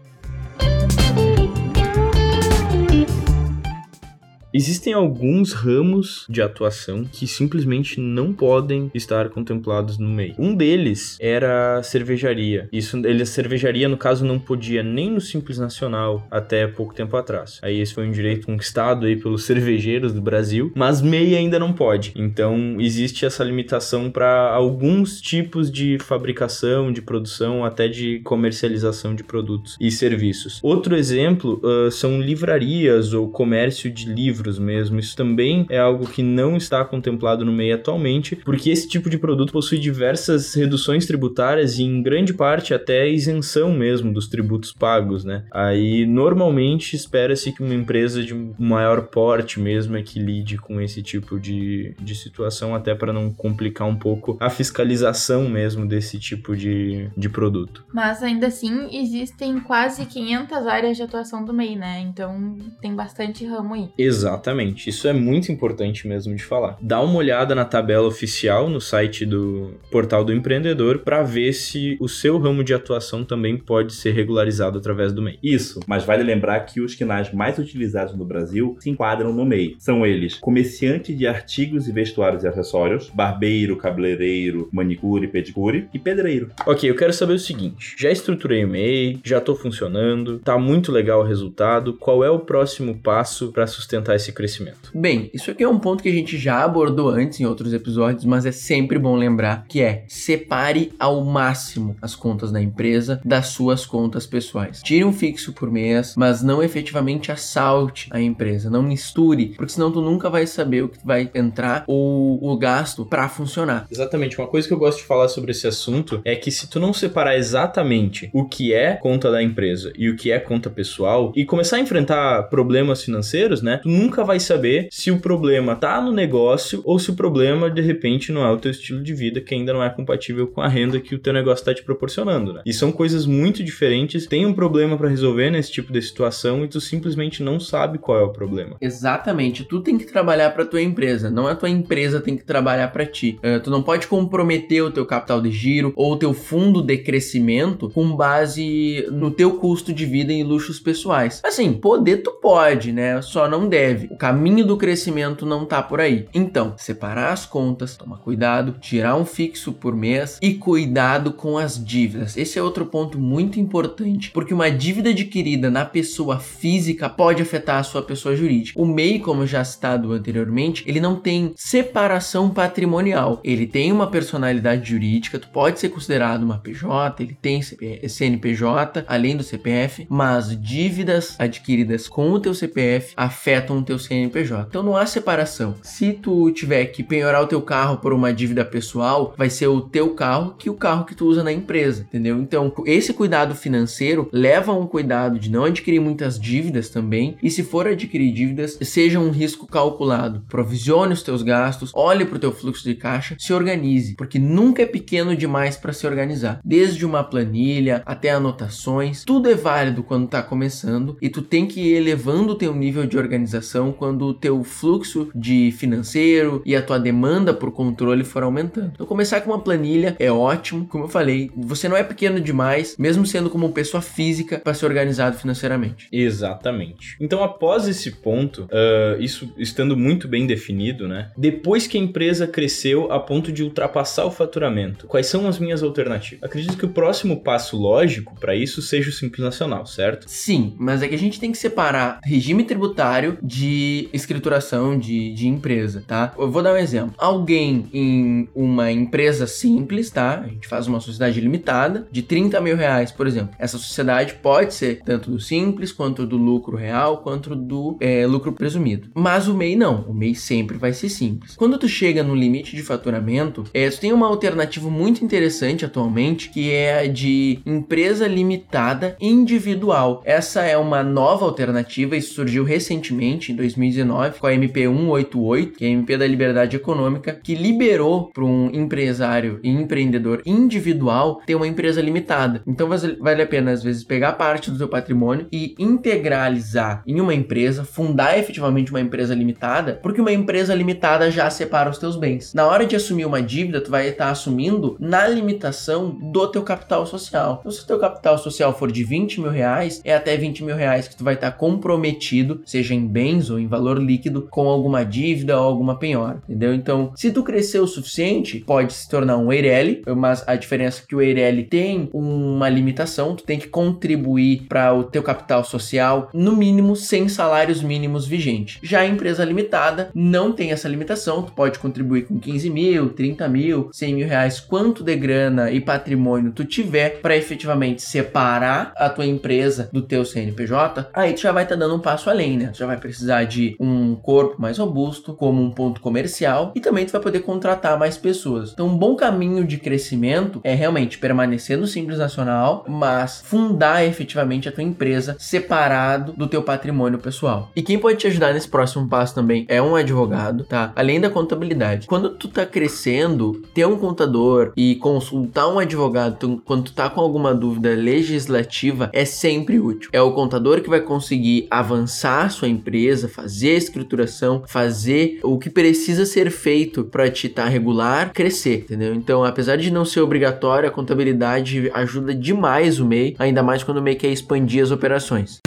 Existem 4.56 4.92
alguns 4.92 5.52
ramos 5.52 6.26
de 6.28 6.40
atuação 6.40 7.04
que 7.10 7.26
simplesmente 7.26 7.98
não 7.98 8.32
podem 8.32 8.88
estar 8.94 9.28
contemplados 9.28 9.98
no 9.98 10.08
MEI. 10.08 10.36
Um 10.38 10.54
deles 10.54 11.16
era 11.20 11.78
a 11.78 11.82
cervejaria. 11.82 12.68
Isso, 12.72 12.96
ele, 13.04 13.24
a 13.24 13.26
cervejaria, 13.26 13.88
no 13.88 13.96
caso, 13.96 14.24
não 14.24 14.38
podia 14.38 14.80
nem 14.80 15.10
no 15.10 15.20
Simples 15.20 15.58
Nacional 15.58 16.24
até 16.30 16.68
pouco 16.68 16.94
tempo 16.94 17.16
atrás. 17.16 17.58
Aí 17.62 17.80
esse 17.80 17.92
foi 17.92 18.06
um 18.06 18.12
direito 18.12 18.46
conquistado 18.46 19.06
aí 19.06 19.16
pelos 19.16 19.42
cervejeiros 19.44 20.12
do 20.12 20.22
Brasil, 20.22 20.70
mas 20.76 21.02
MEI 21.02 21.34
ainda 21.34 21.58
não 21.58 21.72
pode. 21.72 22.12
Então 22.14 22.76
existe 22.78 23.26
essa 23.26 23.42
limitação 23.42 24.08
para 24.08 24.52
alguns 24.52 25.20
tipos 25.20 25.68
de 25.68 25.98
fabricação, 25.98 26.92
de 26.92 27.02
produção, 27.02 27.64
até 27.64 27.88
de 27.88 28.20
comercialização 28.20 29.16
de 29.16 29.24
produtos 29.24 29.76
e 29.80 29.90
serviços. 29.90 30.60
Outro 30.62 30.94
exemplo 30.94 31.60
uh, 31.64 31.90
são 31.90 32.20
livrarias 32.20 33.12
ou 33.12 33.28
comércio 33.28 33.90
de 33.90 34.08
livros 34.08 34.43
livros 34.44 34.58
mesmo. 34.58 34.98
Isso 34.98 35.16
também 35.16 35.66
é 35.70 35.78
algo 35.78 36.06
que 36.06 36.22
não 36.22 36.56
está 36.56 36.84
contemplado 36.84 37.44
no 37.44 37.52
MEI 37.52 37.72
atualmente, 37.72 38.36
porque 38.36 38.70
esse 38.70 38.86
tipo 38.86 39.08
de 39.08 39.18
produto 39.18 39.52
possui 39.52 39.78
diversas 39.78 40.54
reduções 40.54 41.06
tributárias 41.06 41.78
e, 41.78 41.82
em 41.82 42.02
grande 42.02 42.34
parte, 42.34 42.74
até 42.74 43.08
isenção 43.08 43.72
mesmo 43.72 44.12
dos 44.12 44.28
tributos 44.28 44.72
pagos, 44.72 45.24
né? 45.24 45.44
Aí, 45.50 46.04
normalmente, 46.06 46.94
espera-se 46.94 47.52
que 47.52 47.62
uma 47.62 47.74
empresa 47.74 48.22
de 48.22 48.34
maior 48.58 49.02
porte 49.02 49.58
mesmo 49.58 49.96
é 49.96 50.02
que 50.02 50.18
lide 50.18 50.58
com 50.58 50.80
esse 50.80 51.02
tipo 51.02 51.40
de, 51.40 51.94
de 52.00 52.14
situação, 52.14 52.74
até 52.74 52.94
para 52.94 53.12
não 53.12 53.32
complicar 53.32 53.88
um 53.88 53.96
pouco 53.96 54.36
a 54.40 54.50
fiscalização 54.50 55.48
mesmo 55.48 55.86
desse 55.86 56.18
tipo 56.18 56.56
de, 56.56 57.08
de 57.16 57.28
produto. 57.28 57.84
Mas, 57.92 58.22
ainda 58.22 58.48
assim, 58.48 58.88
existem 58.96 59.60
quase 59.60 60.04
500 60.06 60.66
áreas 60.66 60.96
de 60.96 61.02
atuação 61.02 61.44
do 61.44 61.52
MEI, 61.52 61.76
né? 61.76 62.00
Então, 62.00 62.56
tem 62.80 62.94
bastante 62.94 63.44
ramo 63.44 63.74
aí. 63.74 63.88
Exato. 63.96 64.33
Exatamente, 64.34 64.90
isso 64.90 65.06
é 65.06 65.12
muito 65.12 65.52
importante 65.52 66.08
mesmo 66.08 66.34
de 66.34 66.42
falar. 66.42 66.76
Dá 66.80 67.00
uma 67.00 67.16
olhada 67.16 67.54
na 67.54 67.64
tabela 67.64 68.08
oficial 68.08 68.68
no 68.68 68.80
site 68.80 69.24
do 69.24 69.74
Portal 69.92 70.24
do 70.24 70.32
Empreendedor 70.32 70.98
para 70.98 71.22
ver 71.22 71.52
se 71.52 71.96
o 72.00 72.08
seu 72.08 72.36
ramo 72.38 72.64
de 72.64 72.74
atuação 72.74 73.24
também 73.24 73.56
pode 73.56 73.94
ser 73.94 74.10
regularizado 74.10 74.76
através 74.76 75.12
do 75.12 75.22
MEI. 75.22 75.38
Isso, 75.40 75.78
mas 75.86 76.04
vale 76.04 76.24
lembrar 76.24 76.60
que 76.60 76.80
os 76.80 76.96
quinais 76.96 77.32
mais 77.32 77.58
utilizados 77.58 78.16
no 78.16 78.24
Brasil 78.24 78.76
se 78.80 78.90
enquadram 78.90 79.32
no 79.32 79.44
MEI. 79.44 79.76
São 79.78 80.04
eles 80.04 80.34
comerciante 80.34 81.14
de 81.14 81.26
artigos 81.28 81.86
e 81.86 81.92
vestuários 81.92 82.42
e 82.42 82.48
acessórios, 82.48 83.10
barbeiro, 83.10 83.76
cabeleireiro, 83.76 84.68
manicure, 84.72 85.28
pedicure 85.28 85.88
e 85.94 85.98
pedreiro. 85.98 86.50
Ok, 86.66 86.90
eu 86.90 86.96
quero 86.96 87.12
saber 87.12 87.34
o 87.34 87.38
seguinte: 87.38 87.94
já 87.96 88.10
estruturei 88.10 88.64
o 88.64 88.68
MEI, 88.68 89.20
já 89.22 89.38
estou 89.38 89.54
funcionando, 89.54 90.40
tá 90.40 90.58
muito 90.58 90.90
legal 90.90 91.20
o 91.20 91.26
resultado. 91.26 91.94
Qual 91.94 92.24
é 92.24 92.30
o 92.30 92.40
próximo 92.40 92.98
passo 92.98 93.52
para 93.52 93.66
sustentar 93.66 94.16
esse 94.16 94.23
esse 94.24 94.32
crescimento? 94.32 94.90
Bem, 94.94 95.30
isso 95.32 95.50
aqui 95.50 95.62
é 95.62 95.68
um 95.68 95.78
ponto 95.78 96.02
que 96.02 96.08
a 96.08 96.12
gente 96.12 96.36
já 96.38 96.64
abordou 96.64 97.10
antes 97.10 97.40
em 97.40 97.44
outros 97.44 97.72
episódios, 97.72 98.24
mas 98.24 98.46
é 98.46 98.52
sempre 98.52 98.98
bom 98.98 99.16
lembrar 99.16 99.66
que 99.68 99.80
é 99.80 100.04
separe 100.08 100.92
ao 100.98 101.22
máximo 101.24 101.96
as 102.00 102.14
contas 102.14 102.50
da 102.50 102.60
empresa 102.60 103.20
das 103.24 103.48
suas 103.48 103.84
contas 103.84 104.26
pessoais. 104.26 104.82
Tire 104.82 105.04
um 105.04 105.12
fixo 105.12 105.52
por 105.52 105.70
mês, 105.70 106.14
mas 106.16 106.42
não 106.42 106.62
efetivamente 106.62 107.30
assalte 107.30 108.08
a 108.10 108.20
empresa, 108.20 108.70
não 108.70 108.82
misture, 108.82 109.54
porque 109.56 109.72
senão 109.72 109.92
tu 109.92 110.00
nunca 110.00 110.30
vai 110.30 110.46
saber 110.46 110.84
o 110.84 110.88
que 110.88 110.98
vai 111.04 111.30
entrar 111.34 111.84
ou 111.86 112.42
o 112.42 112.56
gasto 112.56 113.04
para 113.04 113.28
funcionar. 113.28 113.86
Exatamente, 113.90 114.38
uma 114.38 114.48
coisa 114.48 114.66
que 114.66 114.72
eu 114.72 114.78
gosto 114.78 114.98
de 114.98 115.04
falar 115.04 115.28
sobre 115.28 115.50
esse 115.50 115.66
assunto 115.66 116.20
é 116.24 116.34
que 116.34 116.50
se 116.50 116.68
tu 116.68 116.80
não 116.80 116.92
separar 116.92 117.36
exatamente 117.36 118.30
o 118.32 118.44
que 118.44 118.72
é 118.72 118.94
conta 118.94 119.30
da 119.30 119.42
empresa 119.42 119.92
e 119.96 120.08
o 120.08 120.16
que 120.16 120.30
é 120.30 120.38
conta 120.38 120.70
pessoal 120.70 121.32
e 121.34 121.44
começar 121.44 121.76
a 121.76 121.80
enfrentar 121.80 122.44
problemas 122.44 123.02
financeiros, 123.02 123.62
né? 123.62 123.80
Tu 123.82 123.88
nunca 123.88 124.13
nunca 124.14 124.22
vai 124.22 124.38
saber 124.38 124.86
se 124.92 125.10
o 125.10 125.18
problema 125.18 125.74
tá 125.74 126.00
no 126.00 126.12
negócio 126.12 126.80
ou 126.84 127.00
se 127.00 127.10
o 127.10 127.14
problema 127.14 127.68
de 127.68 127.80
repente 127.80 128.30
não 128.30 128.44
é 128.44 128.50
o 128.52 128.56
teu 128.56 128.70
estilo 128.70 129.02
de 129.02 129.12
vida 129.12 129.40
que 129.40 129.54
ainda 129.54 129.72
não 129.72 129.82
é 129.82 129.90
compatível 129.90 130.46
com 130.46 130.60
a 130.60 130.68
renda 130.68 131.00
que 131.00 131.16
o 131.16 131.18
teu 131.18 131.32
negócio 131.32 131.62
está 131.62 131.74
te 131.74 131.82
proporcionando, 131.82 132.52
né? 132.52 132.62
E 132.64 132.72
são 132.72 132.92
coisas 132.92 133.26
muito 133.26 133.64
diferentes. 133.64 134.26
Tem 134.26 134.46
um 134.46 134.52
problema 134.52 134.96
para 134.96 135.08
resolver 135.08 135.50
nesse 135.50 135.72
tipo 135.72 135.92
de 135.92 136.00
situação 136.00 136.64
e 136.64 136.68
tu 136.68 136.80
simplesmente 136.80 137.42
não 137.42 137.58
sabe 137.58 137.98
qual 137.98 138.18
é 138.18 138.22
o 138.22 138.28
problema. 138.28 138.76
Exatamente. 138.80 139.64
Tu 139.64 139.80
tem 139.80 139.98
que 139.98 140.06
trabalhar 140.06 140.50
para 140.50 140.64
tua 140.64 140.80
empresa, 140.80 141.28
não 141.28 141.48
a 141.48 141.56
tua 141.56 141.68
empresa 141.68 142.20
tem 142.20 142.36
que 142.36 142.44
trabalhar 142.44 142.92
para 142.92 143.04
ti. 143.04 143.38
Uh, 143.42 143.60
tu 143.60 143.70
não 143.70 143.82
pode 143.82 144.06
comprometer 144.06 144.84
o 144.84 144.92
teu 144.92 145.04
capital 145.04 145.40
de 145.40 145.50
giro 145.50 145.92
ou 145.96 146.12
o 146.12 146.16
teu 146.16 146.32
fundo 146.32 146.80
de 146.80 146.98
crescimento 146.98 147.90
com 147.90 148.14
base 148.14 149.08
no 149.10 149.32
teu 149.32 149.54
custo 149.54 149.92
de 149.92 150.06
vida 150.06 150.32
e 150.32 150.44
luxos 150.44 150.78
pessoais. 150.78 151.42
Assim, 151.44 151.72
poder 151.72 152.18
tu 152.18 152.30
pode, 152.40 152.92
né? 152.92 153.20
Só 153.20 153.48
não 153.48 153.68
deve. 153.68 153.93
O 154.10 154.16
caminho 154.16 154.66
do 154.66 154.76
crescimento 154.76 155.46
não 155.46 155.64
tá 155.64 155.82
por 155.82 156.00
aí. 156.00 156.26
Então, 156.34 156.74
separar 156.76 157.32
as 157.32 157.46
contas, 157.46 157.96
tomar 157.96 158.18
cuidado, 158.18 158.76
tirar 158.80 159.16
um 159.16 159.24
fixo 159.24 159.72
por 159.72 159.94
mês 159.94 160.38
e 160.42 160.54
cuidado 160.54 161.32
com 161.32 161.58
as 161.58 161.82
dívidas. 161.82 162.36
Esse 162.36 162.58
é 162.58 162.62
outro 162.62 162.86
ponto 162.86 163.18
muito 163.18 163.60
importante, 163.60 164.30
porque 164.30 164.54
uma 164.54 164.70
dívida 164.70 165.10
adquirida 165.10 165.70
na 165.70 165.84
pessoa 165.84 166.38
física 166.38 167.08
pode 167.08 167.42
afetar 167.42 167.78
a 167.78 167.82
sua 167.82 168.02
pessoa 168.02 168.36
jurídica. 168.36 168.80
O 168.80 168.86
MEI, 168.86 169.18
como 169.18 169.46
já 169.46 169.64
citado 169.64 170.12
anteriormente, 170.12 170.84
ele 170.86 171.00
não 171.00 171.16
tem 171.16 171.52
separação 171.56 172.50
patrimonial. 172.50 173.40
Ele 173.44 173.66
tem 173.66 173.92
uma 173.92 174.06
personalidade 174.06 174.90
jurídica, 174.90 175.38
tu 175.38 175.48
pode 175.48 175.78
ser 175.78 175.88
considerado 175.88 176.42
uma 176.42 176.58
PJ, 176.58 177.22
ele 177.22 177.36
tem 177.40 177.60
CNPJ, 177.62 179.04
além 179.06 179.36
do 179.36 179.42
CPF, 179.42 180.06
mas 180.08 180.58
dívidas 180.60 181.36
adquiridas 181.38 182.08
com 182.08 182.30
o 182.30 182.40
teu 182.40 182.54
CPF 182.54 183.12
afetam 183.16 183.82
teu 183.84 183.98
CNPJ. 183.98 184.66
Então 184.68 184.82
não 184.82 184.96
há 184.96 185.06
separação. 185.06 185.74
Se 185.82 186.12
tu 186.12 186.50
tiver 186.50 186.86
que 186.86 187.02
penhorar 187.02 187.42
o 187.42 187.46
teu 187.46 187.62
carro 187.62 187.98
por 187.98 188.12
uma 188.12 188.32
dívida 188.32 188.64
pessoal, 188.64 189.34
vai 189.36 189.50
ser 189.50 189.66
o 189.68 189.80
teu 189.80 190.14
carro 190.14 190.54
que 190.58 190.70
o 190.70 190.74
carro 190.74 191.04
que 191.04 191.14
tu 191.14 191.26
usa 191.26 191.42
na 191.42 191.52
empresa, 191.52 192.02
entendeu? 192.08 192.38
Então, 192.38 192.72
esse 192.86 193.12
cuidado 193.12 193.54
financeiro 193.54 194.28
leva 194.32 194.72
a 194.72 194.76
um 194.76 194.86
cuidado 194.86 195.38
de 195.38 195.50
não 195.50 195.64
adquirir 195.64 196.00
muitas 196.00 196.38
dívidas 196.38 196.88
também, 196.88 197.36
e 197.42 197.50
se 197.50 197.62
for 197.62 197.86
adquirir 197.86 198.32
dívidas, 198.32 198.78
seja 198.82 199.18
um 199.18 199.30
risco 199.30 199.66
calculado. 199.66 200.42
Provisione 200.48 201.12
os 201.12 201.22
teus 201.22 201.42
gastos, 201.42 201.90
olhe 201.94 202.24
para 202.24 202.36
o 202.36 202.40
teu 202.40 202.52
fluxo 202.52 202.84
de 202.84 202.94
caixa, 202.94 203.36
se 203.38 203.52
organize, 203.52 204.14
porque 204.14 204.38
nunca 204.38 204.82
é 204.82 204.86
pequeno 204.86 205.36
demais 205.36 205.76
para 205.76 205.92
se 205.92 206.06
organizar. 206.06 206.60
Desde 206.64 207.04
uma 207.04 207.24
planilha 207.24 208.02
até 208.06 208.30
anotações, 208.30 209.24
tudo 209.24 209.50
é 209.50 209.54
válido 209.54 210.02
quando 210.02 210.24
está 210.26 210.42
começando 210.42 211.16
e 211.20 211.28
tu 211.28 211.42
tem 211.42 211.66
que 211.66 211.80
ir 211.80 211.94
elevando 211.94 212.52
o 212.52 212.56
teu 212.56 212.74
nível 212.74 213.06
de 213.06 213.18
organização 213.18 213.73
quando 213.92 214.26
o 214.26 214.34
teu 214.34 214.62
fluxo 214.62 215.28
de 215.34 215.72
financeiro 215.72 216.62
e 216.64 216.74
a 216.74 216.82
tua 216.82 216.98
demanda 216.98 217.52
por 217.52 217.70
controle 217.72 218.24
for 218.24 218.42
aumentando. 218.42 218.92
Então 218.94 219.06
começar 219.06 219.40
com 219.40 219.50
uma 219.50 219.60
planilha 219.60 220.16
é 220.18 220.30
ótimo, 220.30 220.86
como 220.86 221.04
eu 221.04 221.08
falei, 221.08 221.50
você 221.56 221.88
não 221.88 221.96
é 221.96 222.02
pequeno 222.02 222.40
demais, 222.40 222.96
mesmo 222.98 223.26
sendo 223.26 223.50
como 223.50 223.72
pessoa 223.72 224.00
física 224.00 224.58
para 224.58 224.74
ser 224.74 224.86
organizado 224.86 225.36
financeiramente. 225.36 226.08
Exatamente. 226.12 227.16
Então 227.20 227.42
após 227.42 227.88
esse 227.88 228.10
ponto, 228.10 228.64
uh, 228.64 229.20
isso 229.20 229.52
estando 229.56 229.96
muito 229.96 230.28
bem 230.28 230.46
definido, 230.46 231.08
né? 231.08 231.30
Depois 231.36 231.86
que 231.86 231.98
a 231.98 232.00
empresa 232.00 232.46
cresceu 232.46 233.10
a 233.12 233.18
ponto 233.18 233.52
de 233.52 233.62
ultrapassar 233.62 234.24
o 234.24 234.30
faturamento, 234.30 235.06
quais 235.06 235.26
são 235.26 235.48
as 235.48 235.58
minhas 235.58 235.82
alternativas? 235.82 236.44
Acredito 236.44 236.76
que 236.76 236.86
o 236.86 236.90
próximo 236.90 237.40
passo 237.40 237.76
lógico 237.76 238.34
para 238.38 238.54
isso 238.54 238.82
seja 238.82 239.10
o 239.10 239.12
Simples 239.12 239.44
Nacional, 239.44 239.86
certo? 239.86 240.28
Sim, 240.28 240.74
mas 240.78 241.02
é 241.02 241.08
que 241.08 241.14
a 241.14 241.18
gente 241.18 241.40
tem 241.40 241.52
que 241.52 241.58
separar 241.58 242.20
regime 242.24 242.64
tributário 242.64 243.38
de 243.42 243.63
escrituração 244.12 244.98
de, 244.98 245.32
de 245.32 245.46
empresa, 245.48 246.02
tá? 246.06 246.32
Eu 246.38 246.50
vou 246.50 246.62
dar 246.62 246.74
um 246.74 246.76
exemplo. 246.76 247.14
Alguém 247.18 247.86
em 247.92 248.48
uma 248.54 248.90
empresa 248.90 249.46
simples, 249.46 250.10
tá? 250.10 250.40
A 250.40 250.48
gente 250.48 250.68
faz 250.68 250.86
uma 250.86 251.00
sociedade 251.00 251.40
limitada 251.40 252.06
de 252.10 252.22
30 252.22 252.60
mil 252.60 252.76
reais, 252.76 253.10
por 253.10 253.26
exemplo. 253.26 253.54
Essa 253.58 253.78
sociedade 253.78 254.34
pode 254.34 254.74
ser 254.74 255.00
tanto 255.04 255.30
do 255.30 255.40
simples, 255.40 255.92
quanto 255.92 256.26
do 256.26 256.36
lucro 256.36 256.76
real, 256.76 257.18
quanto 257.18 257.54
do 257.54 257.96
é, 258.00 258.26
lucro 258.26 258.52
presumido. 258.52 259.08
Mas 259.14 259.48
o 259.48 259.54
MEI 259.54 259.76
não. 259.76 260.02
O 260.08 260.14
MEI 260.14 260.34
sempre 260.34 260.76
vai 260.76 260.92
ser 260.92 261.08
simples. 261.08 261.56
Quando 261.56 261.78
tu 261.78 261.88
chega 261.88 262.22
no 262.22 262.34
limite 262.34 262.76
de 262.76 262.82
faturamento, 262.82 263.64
é, 263.72 263.88
tu 263.88 264.00
tem 264.00 264.12
uma 264.12 264.26
alternativa 264.26 264.90
muito 264.90 265.24
interessante 265.24 265.84
atualmente, 265.84 266.50
que 266.50 266.70
é 266.70 267.00
a 267.00 267.06
de 267.06 267.60
empresa 267.64 268.26
limitada 268.26 269.16
individual. 269.20 270.22
Essa 270.24 270.62
é 270.62 270.76
uma 270.76 271.02
nova 271.02 271.44
alternativa 271.44 272.16
e 272.16 272.22
surgiu 272.22 272.64
recentemente, 272.64 273.52
em 273.54 273.56
2019, 273.56 274.38
com 274.38 274.46
a 274.46 274.54
MP 274.54 274.86
188, 274.86 275.78
que 275.78 275.84
é 275.84 275.88
a 275.88 275.90
MP 275.90 276.16
da 276.16 276.26
Liberdade 276.26 276.76
Econômica, 276.76 277.38
que 277.42 277.54
liberou 277.54 278.30
para 278.32 278.44
um 278.44 278.70
empresário 278.72 279.60
e 279.62 279.70
empreendedor 279.70 280.42
individual 280.44 281.40
ter 281.46 281.54
uma 281.54 281.66
empresa 281.66 282.02
limitada. 282.02 282.62
Então 282.66 282.88
vale 283.20 283.42
a 283.42 283.46
pena, 283.46 283.70
às 283.70 283.82
vezes, 283.82 284.04
pegar 284.04 284.32
parte 284.32 284.70
do 284.70 284.76
seu 284.76 284.88
patrimônio 284.88 285.46
e 285.52 285.74
integralizar 285.78 287.02
em 287.06 287.20
uma 287.20 287.34
empresa, 287.34 287.84
fundar 287.84 288.38
efetivamente 288.38 288.90
uma 288.90 289.00
empresa 289.00 289.34
limitada, 289.34 290.00
porque 290.02 290.20
uma 290.20 290.32
empresa 290.32 290.74
limitada 290.74 291.30
já 291.30 291.48
separa 291.48 291.90
os 291.90 291.98
teus 291.98 292.16
bens. 292.16 292.52
Na 292.52 292.66
hora 292.66 292.84
de 292.84 292.96
assumir 292.96 293.24
uma 293.24 293.40
dívida, 293.40 293.80
tu 293.80 293.90
vai 293.90 294.08
estar 294.08 294.30
assumindo 294.30 294.96
na 294.98 295.26
limitação 295.28 296.10
do 296.10 296.46
teu 296.48 296.62
capital 296.62 297.06
social. 297.06 297.58
Então, 297.60 297.72
se 297.72 297.82
o 297.82 297.86
teu 297.86 297.98
capital 297.98 298.36
social 298.38 298.76
for 298.76 298.90
de 298.90 299.04
20 299.04 299.40
mil 299.40 299.50
reais, 299.50 300.00
é 300.04 300.14
até 300.14 300.36
20 300.36 300.64
mil 300.64 300.76
reais 300.76 301.06
que 301.06 301.16
tu 301.16 301.24
vai 301.24 301.34
estar 301.34 301.52
comprometido, 301.52 302.62
seja 302.64 302.94
em 302.94 303.06
bens 303.06 303.43
ou 303.50 303.58
em 303.58 303.66
valor 303.66 303.98
líquido, 303.98 304.46
com 304.50 304.68
alguma 304.68 305.04
dívida 305.04 305.58
ou 305.58 305.64
alguma 305.64 305.98
penhora, 305.98 306.42
entendeu? 306.48 306.74
Então, 306.74 307.12
se 307.14 307.30
tu 307.30 307.42
crescer 307.42 307.80
o 307.80 307.86
suficiente, 307.86 308.60
pode 308.66 308.92
se 308.92 309.08
tornar 309.08 309.36
um 309.36 309.52
EIRELI, 309.52 310.02
mas 310.16 310.42
a 310.46 310.56
diferença 310.56 311.02
é 311.02 311.06
que 311.06 311.16
o 311.16 311.22
EIRELI 311.22 311.64
tem 311.64 312.08
uma 312.12 312.68
limitação, 312.68 313.34
tu 313.34 313.44
tem 313.44 313.58
que 313.58 313.68
contribuir 313.68 314.66
para 314.68 314.92
o 314.94 315.04
teu 315.04 315.22
capital 315.22 315.64
social, 315.64 316.28
no 316.32 316.56
mínimo 316.56 316.96
100 316.96 317.28
salários 317.28 317.82
mínimos 317.82 318.26
vigentes. 318.26 318.78
Já 318.82 319.00
a 319.00 319.06
empresa 319.06 319.44
limitada 319.44 320.10
não 320.14 320.52
tem 320.52 320.72
essa 320.72 320.88
limitação, 320.88 321.42
tu 321.42 321.52
pode 321.52 321.78
contribuir 321.78 322.26
com 322.26 322.38
15 322.38 322.70
mil, 322.70 323.10
30 323.10 323.48
mil, 323.48 323.88
100 323.92 324.14
mil 324.14 324.28
reais, 324.28 324.60
quanto 324.60 325.02
de 325.02 325.16
grana 325.16 325.70
e 325.70 325.80
patrimônio 325.80 326.52
tu 326.52 326.64
tiver 326.64 327.20
para 327.20 327.36
efetivamente 327.36 328.02
separar 328.02 328.92
a 328.96 329.08
tua 329.08 329.26
empresa 329.26 329.88
do 329.92 330.02
teu 330.02 330.24
CNPJ, 330.24 331.08
aí 331.12 331.32
tu 331.32 331.40
já 331.40 331.52
vai 331.52 331.64
estar 331.64 331.76
tá 331.76 331.80
dando 331.80 331.96
um 331.96 332.00
passo 332.00 332.30
além, 332.30 332.56
né? 332.56 332.68
Tu 332.68 332.78
já 332.78 332.86
vai 332.86 332.96
precisar 332.96 333.33
de 333.42 333.76
um 333.80 334.14
corpo 334.14 334.60
mais 334.60 334.78
robusto, 334.78 335.34
como 335.34 335.62
um 335.62 335.70
ponto 335.70 336.00
comercial, 336.00 336.72
e 336.74 336.80
também 336.80 337.04
tu 337.06 337.12
vai 337.12 337.20
poder 337.20 337.40
contratar 337.40 337.98
mais 337.98 338.16
pessoas. 338.16 338.72
Então, 338.72 338.86
um 338.86 338.96
bom 338.96 339.16
caminho 339.16 339.64
de 339.64 339.78
crescimento 339.78 340.60
é 340.62 340.74
realmente 340.74 341.18
permanecer 341.18 341.76
no 341.76 341.86
Simples 341.86 342.18
Nacional, 342.18 342.84
mas 342.88 343.42
fundar 343.44 344.04
efetivamente 344.04 344.68
a 344.68 344.72
tua 344.72 344.84
empresa 344.84 345.36
separado 345.38 346.32
do 346.32 346.46
teu 346.46 346.62
patrimônio 346.62 347.18
pessoal. 347.18 347.70
E 347.74 347.82
quem 347.82 347.98
pode 347.98 348.18
te 348.18 348.26
ajudar 348.26 348.52
nesse 348.52 348.68
próximo 348.68 349.08
passo 349.08 349.34
também 349.34 349.64
é 349.68 349.80
um 349.80 349.96
advogado, 349.96 350.64
tá? 350.64 350.92
Além 350.94 351.20
da 351.20 351.30
contabilidade. 351.30 352.06
Quando 352.06 352.30
tu 352.30 352.48
tá 352.48 352.66
crescendo, 352.66 353.62
ter 353.72 353.86
um 353.86 353.96
contador 353.96 354.72
e 354.76 354.96
consultar 354.96 355.68
um 355.68 355.78
advogado 355.78 356.36
tu, 356.38 356.62
quando 356.64 356.84
tu 356.84 356.92
tá 356.92 357.08
com 357.08 357.20
alguma 357.20 357.54
dúvida 357.54 357.90
legislativa 357.94 359.10
é 359.12 359.24
sempre 359.24 359.78
útil. 359.78 360.10
É 360.12 360.20
o 360.20 360.32
contador 360.32 360.80
que 360.80 360.90
vai 360.90 361.00
conseguir 361.00 361.66
avançar 361.70 362.50
sua 362.50 362.68
empresa, 362.68 363.23
fazer 363.28 363.76
a 363.76 364.68
fazer 364.68 365.40
o 365.42 365.58
que 365.58 365.70
precisa 365.70 366.24
ser 366.24 366.50
feito 366.50 367.04
para 367.04 367.30
te 367.30 367.46
estar 367.46 367.64
tá 367.64 367.68
regular, 367.68 368.32
crescer, 368.32 368.80
entendeu? 368.84 369.14
Então, 369.14 369.44
apesar 369.44 369.76
de 369.76 369.90
não 369.90 370.04
ser 370.04 370.20
obrigatório, 370.20 370.88
a 370.88 370.92
contabilidade 370.92 371.90
ajuda 371.94 372.34
demais 372.34 373.00
o 373.00 373.04
MEI, 373.04 373.36
ainda 373.38 373.62
mais 373.62 373.82
quando 373.82 373.98
o 373.98 374.02
MEI 374.02 374.16
quer 374.16 374.28
expandir 374.28 374.82
as 374.82 374.90
operações. 374.90 375.60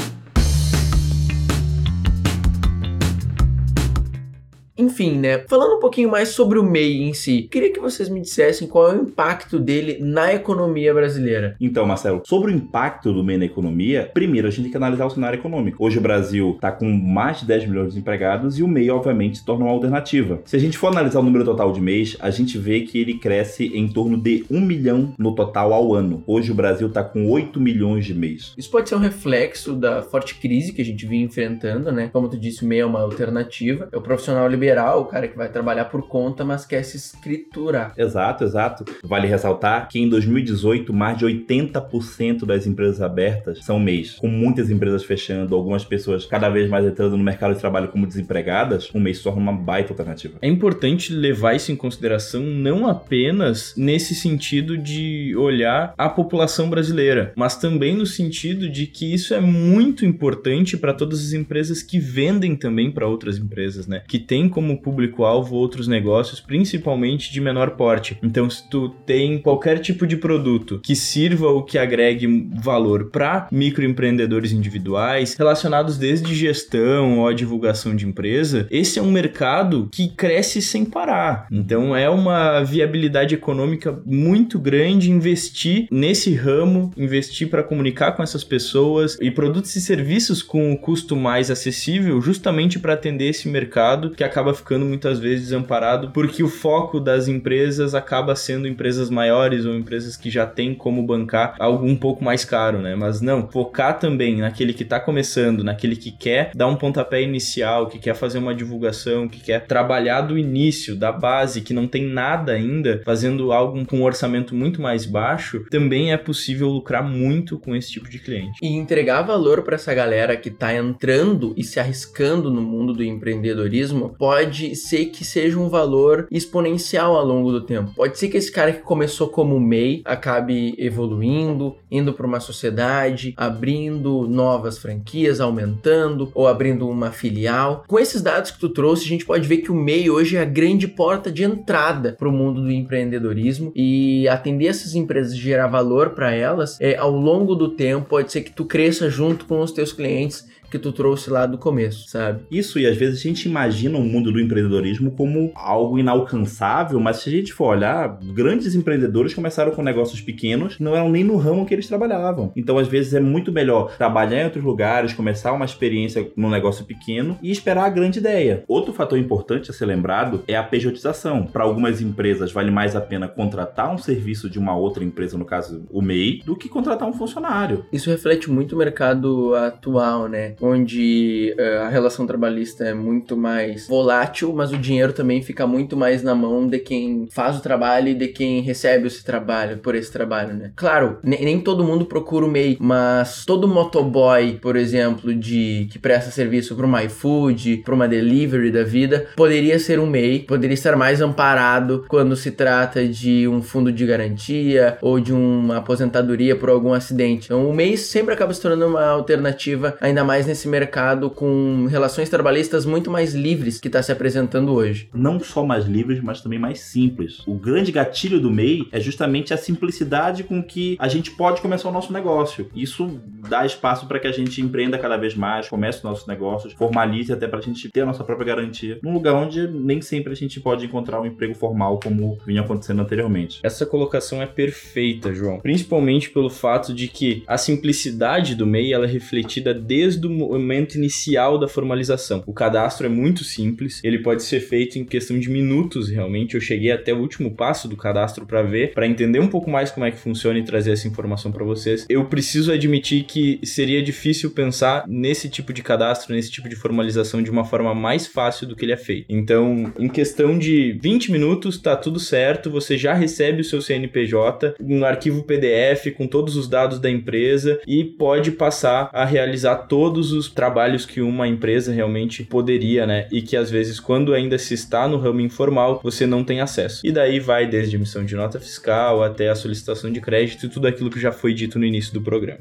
Enfim, 4.98 5.20
né? 5.20 5.44
Falando 5.48 5.76
um 5.76 5.80
pouquinho 5.80 6.10
mais 6.10 6.30
sobre 6.30 6.58
o 6.58 6.64
MEI 6.64 7.04
em 7.04 7.14
si, 7.14 7.44
queria 7.52 7.72
que 7.72 7.80
vocês 7.80 8.10
me 8.10 8.20
dissessem 8.20 8.68
qual 8.68 8.92
é 8.92 8.96
o 8.96 9.04
impacto 9.04 9.60
dele 9.60 10.00
na 10.02 10.34
economia 10.34 10.92
brasileira. 10.92 11.56
Então, 11.62 11.86
Marcelo, 11.86 12.24
sobre 12.26 12.52
o 12.52 12.56
impacto 12.56 13.14
do 13.14 13.24
MEI 13.24 13.38
na 13.38 13.46
economia, 13.46 14.10
primeiro 14.12 14.48
a 14.48 14.50
gente 14.50 14.64
tem 14.64 14.72
que 14.72 14.78
analisar 14.78 15.06
o 15.06 15.12
cenário 15.12 15.38
econômico. 15.38 15.78
Hoje 15.86 16.00
o 16.00 16.02
Brasil 16.02 16.54
está 16.56 16.72
com 16.72 16.88
mais 16.92 17.42
de 17.42 17.46
10 17.46 17.68
milhões 17.68 17.94
de 17.94 18.00
empregados 18.00 18.58
e 18.58 18.64
o 18.64 18.68
MEI, 18.68 18.90
obviamente, 18.90 19.38
se 19.38 19.46
torna 19.46 19.66
uma 19.66 19.72
alternativa. 19.72 20.42
Se 20.46 20.56
a 20.56 20.60
gente 20.60 20.80
for 20.80 20.88
analisar 20.88 21.20
o 21.20 21.24
número 21.24 21.46
total 21.46 21.72
de 21.72 21.80
MEIs, 21.80 22.18
a 22.20 22.32
gente 22.32 22.58
vê 22.58 22.80
que 22.80 23.00
ele 23.00 23.20
cresce 23.20 23.68
em 23.78 23.88
torno 23.88 24.18
de 24.18 24.48
1 24.50 24.60
milhão 24.60 25.14
no 25.16 25.36
total 25.36 25.74
ao 25.74 25.94
ano. 25.94 26.24
Hoje 26.26 26.52
o 26.52 26.56
Brasil 26.56 26.88
está 26.88 27.04
com 27.04 27.30
8 27.30 27.60
milhões 27.60 28.04
de 28.04 28.16
MEIs. 28.16 28.56
Isso 28.58 28.72
pode 28.72 28.90
ser 28.90 28.96
um 28.96 29.00
reflexo 29.00 29.76
da 29.76 30.02
forte 30.02 30.34
crise 30.34 30.74
que 30.74 30.82
a 30.82 30.86
gente 30.86 31.06
vinha 31.06 31.24
enfrentando, 31.24 31.92
né? 31.92 32.10
Como 32.12 32.28
tu 32.28 32.36
disse, 32.36 32.66
o 32.66 32.68
MEI 32.68 32.80
é 32.80 32.86
uma 32.86 33.02
alternativa. 33.02 33.90
É 33.92 33.96
o 33.96 34.02
profissional 34.02 34.48
liberal 34.48 34.87
o 34.96 35.06
cara 35.06 35.28
que 35.28 35.38
vai 35.38 35.50
trabalhar 35.50 35.86
por 35.86 36.08
conta, 36.08 36.44
mas 36.46 36.66
quer 36.66 36.84
se 36.84 36.98
escriturar. 36.98 37.94
Exato, 37.98 38.44
exato. 38.44 38.86
Vale 39.04 39.28
ressaltar 39.28 39.88
que 39.88 40.00
em 40.00 40.10
2018, 40.10 40.94
mais 40.94 41.18
de 41.18 41.26
80% 41.26 42.46
das 42.46 42.66
empresas 42.66 43.02
abertas 43.02 43.60
são 43.64 43.80
MEIs, 43.80 44.16
com 44.16 44.28
muitas 44.28 44.70
empresas 44.70 45.04
fechando, 45.04 45.56
algumas 45.56 45.84
pessoas 45.84 46.26
cada 46.26 46.50
vez 46.50 46.70
mais 46.70 46.86
entrando 46.86 47.18
no 47.18 47.24
mercado 47.24 47.54
de 47.54 47.60
trabalho 47.60 47.90
como 47.90 48.08
desempregadas, 48.08 48.90
o 48.94 49.00
MEI 49.00 49.14
se 49.14 49.24
torna 49.24 49.42
uma 49.42 49.54
baita 49.54 49.94
alternativa. 49.94 50.38
É 50.42 50.48
importante 50.48 51.14
levar 51.14 51.56
isso 51.56 51.72
em 51.72 51.76
consideração 51.76 52.42
não 52.42 52.88
apenas 52.88 53.74
nesse 53.76 54.16
sentido 54.16 54.78
de 54.78 55.36
olhar 55.36 55.94
a 55.98 56.10
população 56.10 56.70
brasileira, 56.70 57.34
mas 57.36 57.58
também 57.58 57.96
no 57.96 58.06
sentido 58.06 58.70
de 58.70 58.88
que 58.88 59.14
isso 59.14 59.34
é 59.34 59.42
muito 59.42 60.06
importante 60.06 60.78
para 60.78 60.94
todas 60.94 61.20
as 61.26 61.34
empresas 61.34 61.82
que 61.82 62.00
vendem 62.00 62.56
também 62.56 62.92
para 62.92 63.08
outras 63.08 63.38
empresas, 63.38 63.88
né? 63.88 64.04
Que 64.08 64.20
tem 64.20 64.50
como 64.50 64.77
público-alvo 64.78 65.56
outros 65.56 65.88
negócios, 65.88 66.40
principalmente 66.40 67.32
de 67.32 67.42
menor 67.42 67.72
porte. 67.72 68.18
Então, 68.24 68.50
se 68.50 68.68
tu 68.70 68.90
tem 69.06 69.40
qualquer 69.40 69.80
tipo 69.80 70.08
de 70.08 70.18
produto 70.18 70.80
que 70.84 70.96
sirva 70.96 71.48
ou 71.48 71.64
que 71.64 71.78
agregue 71.78 72.50
valor 72.62 73.10
para 73.12 73.48
microempreendedores 73.52 74.52
individuais, 74.52 75.36
relacionados 75.38 75.98
desde 75.98 76.34
gestão 76.34 77.20
ou 77.20 77.28
a 77.28 77.34
divulgação 77.34 77.96
de 77.96 78.06
empresa, 78.08 78.68
esse 78.72 79.00
é 79.00 79.02
um 79.02 79.12
mercado 79.12 79.90
que 79.92 80.08
cresce 80.10 80.62
sem 80.62 80.86
parar. 80.86 81.48
Então, 81.52 81.96
é 81.96 82.10
uma 82.10 82.64
viabilidade 82.64 83.36
econômica 83.36 84.02
muito 84.06 84.60
grande 84.60 85.12
investir 85.12 85.88
nesse 85.92 86.34
ramo, 86.34 86.92
investir 86.98 87.50
para 87.50 87.64
comunicar 87.64 88.14
com 88.14 88.24
essas 88.24 88.44
pessoas 88.44 89.18
e 89.22 89.30
produtos 89.30 89.76
e 89.76 89.82
serviços 89.82 90.42
com 90.42 90.72
o 90.72 90.78
custo 90.78 91.16
mais 91.16 91.52
acessível, 91.52 92.22
justamente 92.22 92.80
para 92.80 92.94
atender 92.94 93.30
esse 93.30 93.48
mercado 93.48 94.12
que 94.12 94.24
acaba 94.24 94.48
acaba 94.48 94.54
ficando 94.68 94.86
muitas 94.86 95.18
vezes 95.18 95.46
desamparado 95.46 96.12
porque 96.12 96.44
o 96.44 96.50
foco 96.50 97.00
das 97.00 97.30
empresas 97.30 97.96
acaba 97.96 98.36
sendo 98.36 98.68
empresas 98.68 99.10
maiores 99.10 99.66
ou 99.66 99.74
empresas 99.74 100.18
que 100.18 100.30
já 100.30 100.46
têm 100.46 100.76
como 100.76 101.02
bancar 101.02 101.56
algo 101.58 101.86
um 101.86 101.96
pouco 101.96 102.22
mais 102.22 102.44
caro, 102.44 102.80
né? 102.80 102.94
Mas 102.94 103.22
não, 103.22 103.48
focar 103.48 103.98
também 103.98 104.38
naquele 104.38 104.74
que 104.74 104.84
está 104.84 105.00
começando, 105.00 105.64
naquele 105.64 105.96
que 105.96 106.12
quer 106.12 106.52
dar 106.54 106.68
um 106.68 106.76
pontapé 106.76 107.22
inicial, 107.22 107.88
que 107.88 107.98
quer 107.98 108.14
fazer 108.14 108.40
uma 108.40 108.54
divulgação, 108.54 109.30
que 109.30 109.40
quer 109.40 109.66
trabalhar 109.66 110.22
do 110.22 110.38
início, 110.38 110.98
da 110.98 111.14
base, 111.14 111.62
que 111.62 111.74
não 111.74 111.88
tem 111.88 112.06
nada 112.06 112.52
ainda, 112.52 113.02
fazendo 113.06 113.54
algo 113.54 113.86
com 113.86 114.00
um 114.00 114.04
orçamento 114.04 114.54
muito 114.54 114.82
mais 114.82 115.06
baixo, 115.06 115.64
também 115.70 116.12
é 116.12 116.18
possível 116.18 116.68
lucrar 116.68 117.04
muito 117.04 117.58
com 117.58 117.74
esse 117.74 117.92
tipo 117.92 118.10
de 118.10 118.20
cliente. 118.20 118.60
E 118.62 118.68
entregar 118.68 119.22
valor 119.22 119.62
para 119.62 119.76
essa 119.76 119.94
galera 119.94 120.36
que 120.36 120.50
está 120.50 120.74
entrando 120.76 121.54
e 121.56 121.64
se 121.64 121.80
arriscando 121.80 122.52
no 122.52 122.62
mundo 122.62 122.94
do 122.94 123.04
empreendedorismo 123.04 124.14
pode 124.18 124.57
ser 124.76 125.06
que 125.08 125.24
seja 125.24 125.60
um 125.60 125.70
valor 125.70 126.28
exponencial 126.32 127.16
ao 127.16 127.26
longo 127.26 127.52
do 127.52 127.62
tempo. 127.62 127.92
Pode 127.96 128.18
ser 128.18 128.30
que 128.30 128.38
esse 128.38 128.52
cara 128.52 128.74
que 128.74 128.82
começou 128.82 129.28
como 129.28 129.60
MEI 129.60 130.02
acabe 130.06 130.76
evoluindo, 130.78 131.76
indo 131.90 132.14
para 132.14 132.26
uma 132.26 132.40
sociedade, 132.40 133.34
abrindo 133.38 134.28
novas 134.28 134.78
franquias, 134.78 135.40
aumentando 135.40 136.32
ou 136.34 136.48
abrindo 136.48 136.88
uma 136.88 137.12
filial. 137.12 137.84
Com 137.88 138.00
esses 138.00 138.22
dados 138.22 138.52
que 138.52 138.60
tu 138.60 138.70
trouxe, 138.70 139.06
a 139.06 139.10
gente 139.10 139.26
pode 139.26 139.48
ver 139.48 139.58
que 139.58 139.72
o 139.72 139.76
MEI 139.76 140.10
hoje 140.10 140.38
é 140.38 140.42
a 140.42 140.46
grande 140.46 140.88
porta 140.88 141.32
de 141.32 141.44
entrada 141.44 142.16
para 142.18 142.28
o 142.28 142.32
mundo 142.32 142.62
do 142.62 142.72
empreendedorismo 142.72 143.72
e 143.76 144.28
atender 144.28 144.68
essas 144.68 144.96
empresas, 144.96 145.36
gerar 145.36 145.68
valor 145.68 146.12
para 146.12 146.34
elas, 146.34 146.80
é, 146.80 146.96
ao 146.96 147.12
longo 147.12 147.56
do 147.56 147.70
tempo 147.70 148.08
pode 148.10 148.32
ser 148.32 148.42
que 148.42 148.52
tu 148.52 148.66
cresça 148.66 149.10
junto 149.10 149.46
com 149.46 149.62
os 149.62 149.72
teus 149.72 149.92
clientes 149.92 150.46
que 150.70 150.80
tu 150.80 150.92
trouxe 150.92 151.30
lá 151.30 151.46
do 151.46 151.58
começo, 151.58 152.10
sabe? 152.10 152.44
Isso, 152.52 152.80
e 152.80 152.86
às 152.86 152.98
vezes 152.98 153.20
a 153.20 153.24
gente 153.24 153.48
imagina 153.48 153.98
o 153.98 154.04
mundo 154.04 154.32
do 154.32 154.40
empreendedorismo 154.40 155.12
como 155.12 155.52
algo 155.56 155.98
inalcançável, 155.98 157.00
mas 157.00 157.18
se 157.18 157.30
a 157.30 157.32
gente 157.32 157.54
for 157.54 157.68
olhar, 157.68 158.20
grandes 158.34 158.76
empreendedores 158.76 159.34
começaram 159.34 159.72
com 159.72 159.82
negócios 159.82 160.22
pequenos, 160.22 160.80
não 160.80 160.96
eram 160.96 161.10
nem 161.10 161.24
no 161.24 161.38
ramo 161.38 161.66
que 161.66 161.74
eles 161.74 161.88
trabalhavam. 161.88 162.52
Então, 162.56 162.78
às 162.78 162.88
vezes, 162.88 163.14
é 163.14 163.20
muito 163.20 163.52
melhor 163.52 163.96
trabalhar 163.98 164.42
em 164.42 164.46
outros 164.46 164.64
lugares, 164.64 165.14
começar 165.14 165.54
uma 165.54 165.66
experiência 165.66 166.30
num 166.36 166.50
negócio 166.50 166.86
pequeno 166.86 167.38
e 167.42 167.52
esperar 167.52 167.86
a 167.86 167.90
grande 167.90 168.20
ideia. 168.20 168.64
Outro 168.68 168.94
fator 168.94 169.18
importante 169.18 169.72
a 169.72 169.74
ser 169.74 169.86
lembrado 169.86 170.44
é 170.48 170.56
a 170.56 170.64
pejotização. 170.64 171.46
Para 171.46 171.64
algumas 171.64 172.02
empresas, 172.02 172.52
vale 172.52 172.72
mais 172.72 172.96
a 172.96 173.02
pena 173.02 173.28
contratar 173.28 173.94
um 173.94 173.98
serviço 173.98 174.50
de 174.50 174.60
uma 174.60 174.76
outra 174.76 175.04
empresa, 175.04 175.38
no 175.38 175.46
caso 175.46 175.86
o 175.90 176.02
MEI, 176.02 176.42
do 176.46 176.56
que 176.56 176.70
contratar 176.70 177.08
um 177.08 177.14
funcionário. 177.14 177.86
Isso 177.92 178.10
reflete 178.10 178.50
muito 178.50 178.76
o 178.76 178.78
mercado 178.78 179.56
atual, 179.56 180.28
né? 180.28 180.56
Onde 180.62 181.56
uh, 181.58 181.84
a 181.84 181.90
relação 181.90 182.26
trabalhista 182.26 182.86
é 182.86 182.94
muito 182.94 183.38
mais 183.38 183.88
volátil, 183.88 184.54
mas 184.54 184.72
o 184.72 184.78
dinheiro 184.78 185.14
também 185.14 185.42
fica 185.42 185.66
muito 185.68 185.96
mais 185.96 186.24
na 186.24 186.36
mão 186.36 186.68
de 186.68 186.80
quem 186.80 187.28
faz 187.32 187.58
o 187.58 187.62
trabalho 187.62 188.10
e 188.10 188.16
de 188.16 188.28
quem 188.28 188.62
recebe 188.62 189.08
esse 189.08 189.24
trabalho, 189.24 189.78
por 189.78 189.96
esse 189.96 190.12
trabalho, 190.12 190.54
né? 190.54 190.72
Claro, 190.76 191.18
nem 191.24 191.60
todo 191.60 191.84
mundo 191.84 192.06
procura 192.06 192.46
o 192.46 192.50
MEI, 192.50 192.78
mas 192.80 193.46
todo 193.46 193.68
motoboy, 193.68 194.58
por 194.62 194.76
exemplo, 194.76 195.34
de 195.34 195.88
que 195.92 196.00
presta 196.00 196.32
serviço 196.32 196.76
para 196.76 196.86
uma 196.86 197.04
iFood, 197.04 197.78
para 197.84 197.94
uma 197.94 198.08
delivery 198.08 198.72
da 198.72 198.84
vida, 198.84 199.28
poderia 199.36 199.80
ser 199.80 200.00
um 200.00 200.08
MEI, 200.08 200.40
poderia 200.40 200.74
estar 200.74 200.96
mais 200.96 201.22
amparado 201.22 202.06
quando 202.08 202.36
se 202.36 202.52
trata 202.52 203.08
de 203.08 203.48
um 203.48 203.62
fundo 203.62 203.92
de 203.92 204.06
garantia 204.06 204.98
ou 205.02 205.20
de 205.20 205.34
uma 205.34 205.78
aposentadoria 205.78 206.56
por 206.56 206.70
algum 206.70 206.94
acidente. 206.94 207.46
Então, 207.46 207.70
o 207.70 207.74
MEI 207.74 207.98
sempre 207.98 208.34
acaba 208.34 208.54
se 208.54 208.62
tornando 208.62 208.88
uma 208.88 209.06
alternativa 209.06 209.98
ainda 210.02 210.24
mais 210.24 210.47
nesse 210.48 210.68
mercado 210.68 211.30
com 211.30 211.86
relações 211.90 212.30
trabalhistas 212.30 212.86
muito 212.86 213.12
mais 213.12 213.34
livres 213.34 213.80
que 213.80 213.88
está 213.88 214.02
se 214.02 214.12
apresentando 214.12 214.74
hoje. 214.74 215.10
Não 215.14 215.40
só 215.40 215.66
mais 215.66 215.86
livres, 215.86 216.22
mas 216.22 216.42
também 216.42 216.60
mais 216.60 216.80
simples. 216.80 217.44
O 217.46 217.56
grande 217.56 217.92
gatilho 217.92 218.40
do 218.40 218.52
MEI 218.52 218.88
é 218.92 219.00
justamente 219.00 219.54
a 219.54 219.58
simplicidade 219.58 220.44
com 220.44 220.64
que 220.64 220.98
a 221.00 221.08
gente 221.08 221.32
pode 221.32 221.62
começar 221.62 221.90
o 221.90 221.92
nosso 221.92 222.12
negócio. 222.12 222.70
Isso 222.76 223.20
dá 223.48 223.66
espaço 223.66 224.08
para 224.08 224.20
que 224.20 224.28
a 224.28 224.32
gente 224.32 224.62
empreenda 224.62 224.98
cada 224.98 225.18
vez 225.18 225.36
mais, 225.36 225.70
comece 225.70 226.00
os 226.00 226.04
nossos 226.04 226.28
negócios, 226.28 226.74
formalize 226.74 227.32
até 227.32 227.48
para 227.48 227.60
a 227.60 227.62
gente 227.62 227.90
ter 227.90 228.02
a 228.02 228.06
nossa 228.06 228.24
própria 228.24 228.48
garantia, 228.48 229.00
num 229.04 229.14
lugar 229.14 229.34
onde 229.34 229.68
nem 229.68 230.02
sempre 230.02 230.34
a 230.34 230.36
gente 230.36 230.60
pode 230.60 230.86
encontrar 230.86 231.22
um 231.22 231.26
emprego 231.26 231.54
formal 231.54 232.00
como 232.00 232.38
vinha 232.46 232.62
acontecendo 232.62 233.02
anteriormente. 233.02 233.60
Essa 233.64 233.86
colocação 233.86 234.42
é 234.42 234.46
perfeita, 234.46 235.34
João, 235.34 235.60
principalmente 235.60 236.30
pelo 236.30 236.50
fato 236.50 236.94
de 236.94 237.08
que 237.08 237.44
a 237.48 237.58
simplicidade 237.58 238.56
do 238.56 238.66
MEI 238.66 238.94
ela 238.94 239.06
é 239.06 239.10
refletida 239.10 239.74
desde 239.74 240.26
o 240.26 240.30
momento 240.38 240.96
inicial 240.96 241.58
da 241.58 241.68
formalização. 241.68 242.44
O 242.46 242.54
cadastro 242.54 243.06
é 243.06 243.10
muito 243.10 243.44
simples, 243.44 244.02
ele 244.04 244.20
pode 244.20 244.44
ser 244.44 244.60
feito 244.60 244.98
em 244.98 245.06
questão 245.06 245.40
de 245.40 245.50
minutos, 245.50 246.10
realmente. 246.10 246.56
Eu 246.56 246.62
cheguei 246.62 246.92
até 246.92 247.14
o 247.14 247.20
último 247.20 247.56
passo 247.56 247.88
do 247.88 247.98
cadastro 247.98 248.46
para 248.46 248.62
ver, 248.62 248.94
para 248.94 249.08
entender 249.08 249.40
um 249.40 249.48
pouco 249.48 249.70
mais 249.70 249.92
como 249.92 250.06
é 250.06 250.12
que 250.12 250.18
funciona 250.18 250.60
e 250.60 250.64
trazer 250.64 250.92
essa 250.92 251.08
informação 251.08 251.52
para 251.52 251.64
vocês. 251.64 252.06
Eu 252.10 252.26
preciso 252.26 252.72
admitir 252.72 253.24
que 253.24 253.60
seria 253.64 254.02
difícil 254.02 254.52
pensar 254.52 255.04
nesse 255.08 255.50
tipo 255.50 255.74
de 255.74 255.82
cadastro, 255.82 256.34
nesse 256.34 256.52
tipo 256.52 256.70
de 256.70 256.76
formalização 256.76 257.42
de 257.42 257.50
uma 257.50 257.66
forma 257.66 257.94
mais 257.94 258.28
fácil 258.28 258.68
do 258.68 258.76
que 258.76 258.86
ele 258.86 258.94
é 258.94 258.98
feito. 258.98 259.26
Então, 259.30 259.92
em 259.98 260.08
questão 260.08 260.58
de 260.58 260.94
20 261.02 261.32
minutos, 261.32 261.78
tá 261.78 261.96
tudo 261.96 262.20
certo, 262.20 262.70
você 262.70 262.98
já 262.98 263.14
recebe 263.14 263.62
o 263.62 263.64
seu 263.64 263.82
CNPJ, 263.82 264.76
um 264.80 265.04
arquivo 265.04 265.44
PDF 265.44 266.12
com 266.16 266.28
todos 266.28 266.56
os 266.56 266.68
dados 266.68 267.00
da 267.00 267.10
empresa 267.10 267.80
e 267.88 268.04
pode 268.04 268.52
passar 268.52 269.10
a 269.14 269.26
realizar 269.26 269.76
todos 269.88 270.27
todos 270.28 270.34
os 270.34 270.50
trabalhos 270.50 271.06
que 271.06 271.22
uma 271.22 271.48
empresa 271.48 271.94
realmente 271.94 272.44
poderia, 272.44 273.06
né? 273.06 273.28
E 273.32 273.42
que 273.42 273.56
às 273.56 273.70
vezes, 273.70 274.00
quando 274.00 274.34
ainda 274.34 274.58
se 274.58 274.74
está 274.74 275.08
no 275.08 275.18
ramo 275.18 275.40
informal, 275.42 276.02
você 276.04 276.26
não 276.26 276.44
tem 276.44 276.60
acesso. 276.60 277.06
E 277.06 277.12
daí 277.12 277.40
vai 277.40 277.68
desde 277.68 277.96
emissão 277.96 278.26
de 278.26 278.36
nota 278.36 278.60
fiscal 278.60 279.24
até 279.24 279.50
a 279.50 279.56
solicitação 279.56 280.12
de 280.12 280.20
crédito 280.20 280.66
e 280.66 280.70
tudo 280.70 280.88
aquilo 280.88 281.10
que 281.10 281.20
já 281.20 281.32
foi 281.32 281.54
dito 281.54 281.80
no 281.80 281.86
início 281.86 282.14
do 282.14 282.22
programa. 282.22 282.60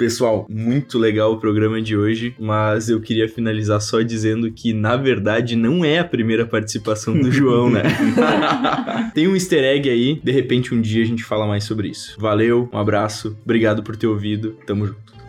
Pessoal, 0.00 0.46
muito 0.48 0.98
legal 0.98 1.34
o 1.34 1.36
programa 1.36 1.82
de 1.82 1.94
hoje, 1.94 2.34
mas 2.40 2.88
eu 2.88 3.02
queria 3.02 3.28
finalizar 3.28 3.78
só 3.82 4.00
dizendo 4.00 4.50
que, 4.50 4.72
na 4.72 4.96
verdade, 4.96 5.54
não 5.54 5.84
é 5.84 5.98
a 5.98 6.04
primeira 6.04 6.46
participação 6.46 7.12
do 7.12 7.30
João, 7.30 7.68
né? 7.68 7.82
Tem 9.14 9.28
um 9.28 9.34
easter 9.34 9.62
egg 9.62 9.90
aí, 9.90 10.18
de 10.24 10.32
repente 10.32 10.74
um 10.74 10.80
dia 10.80 11.02
a 11.02 11.06
gente 11.06 11.22
fala 11.22 11.46
mais 11.46 11.64
sobre 11.64 11.88
isso. 11.88 12.16
Valeu, 12.18 12.66
um 12.72 12.78
abraço, 12.78 13.36
obrigado 13.44 13.82
por 13.82 13.94
ter 13.94 14.06
ouvido, 14.06 14.56
tamo 14.64 14.86
junto. 14.86 15.19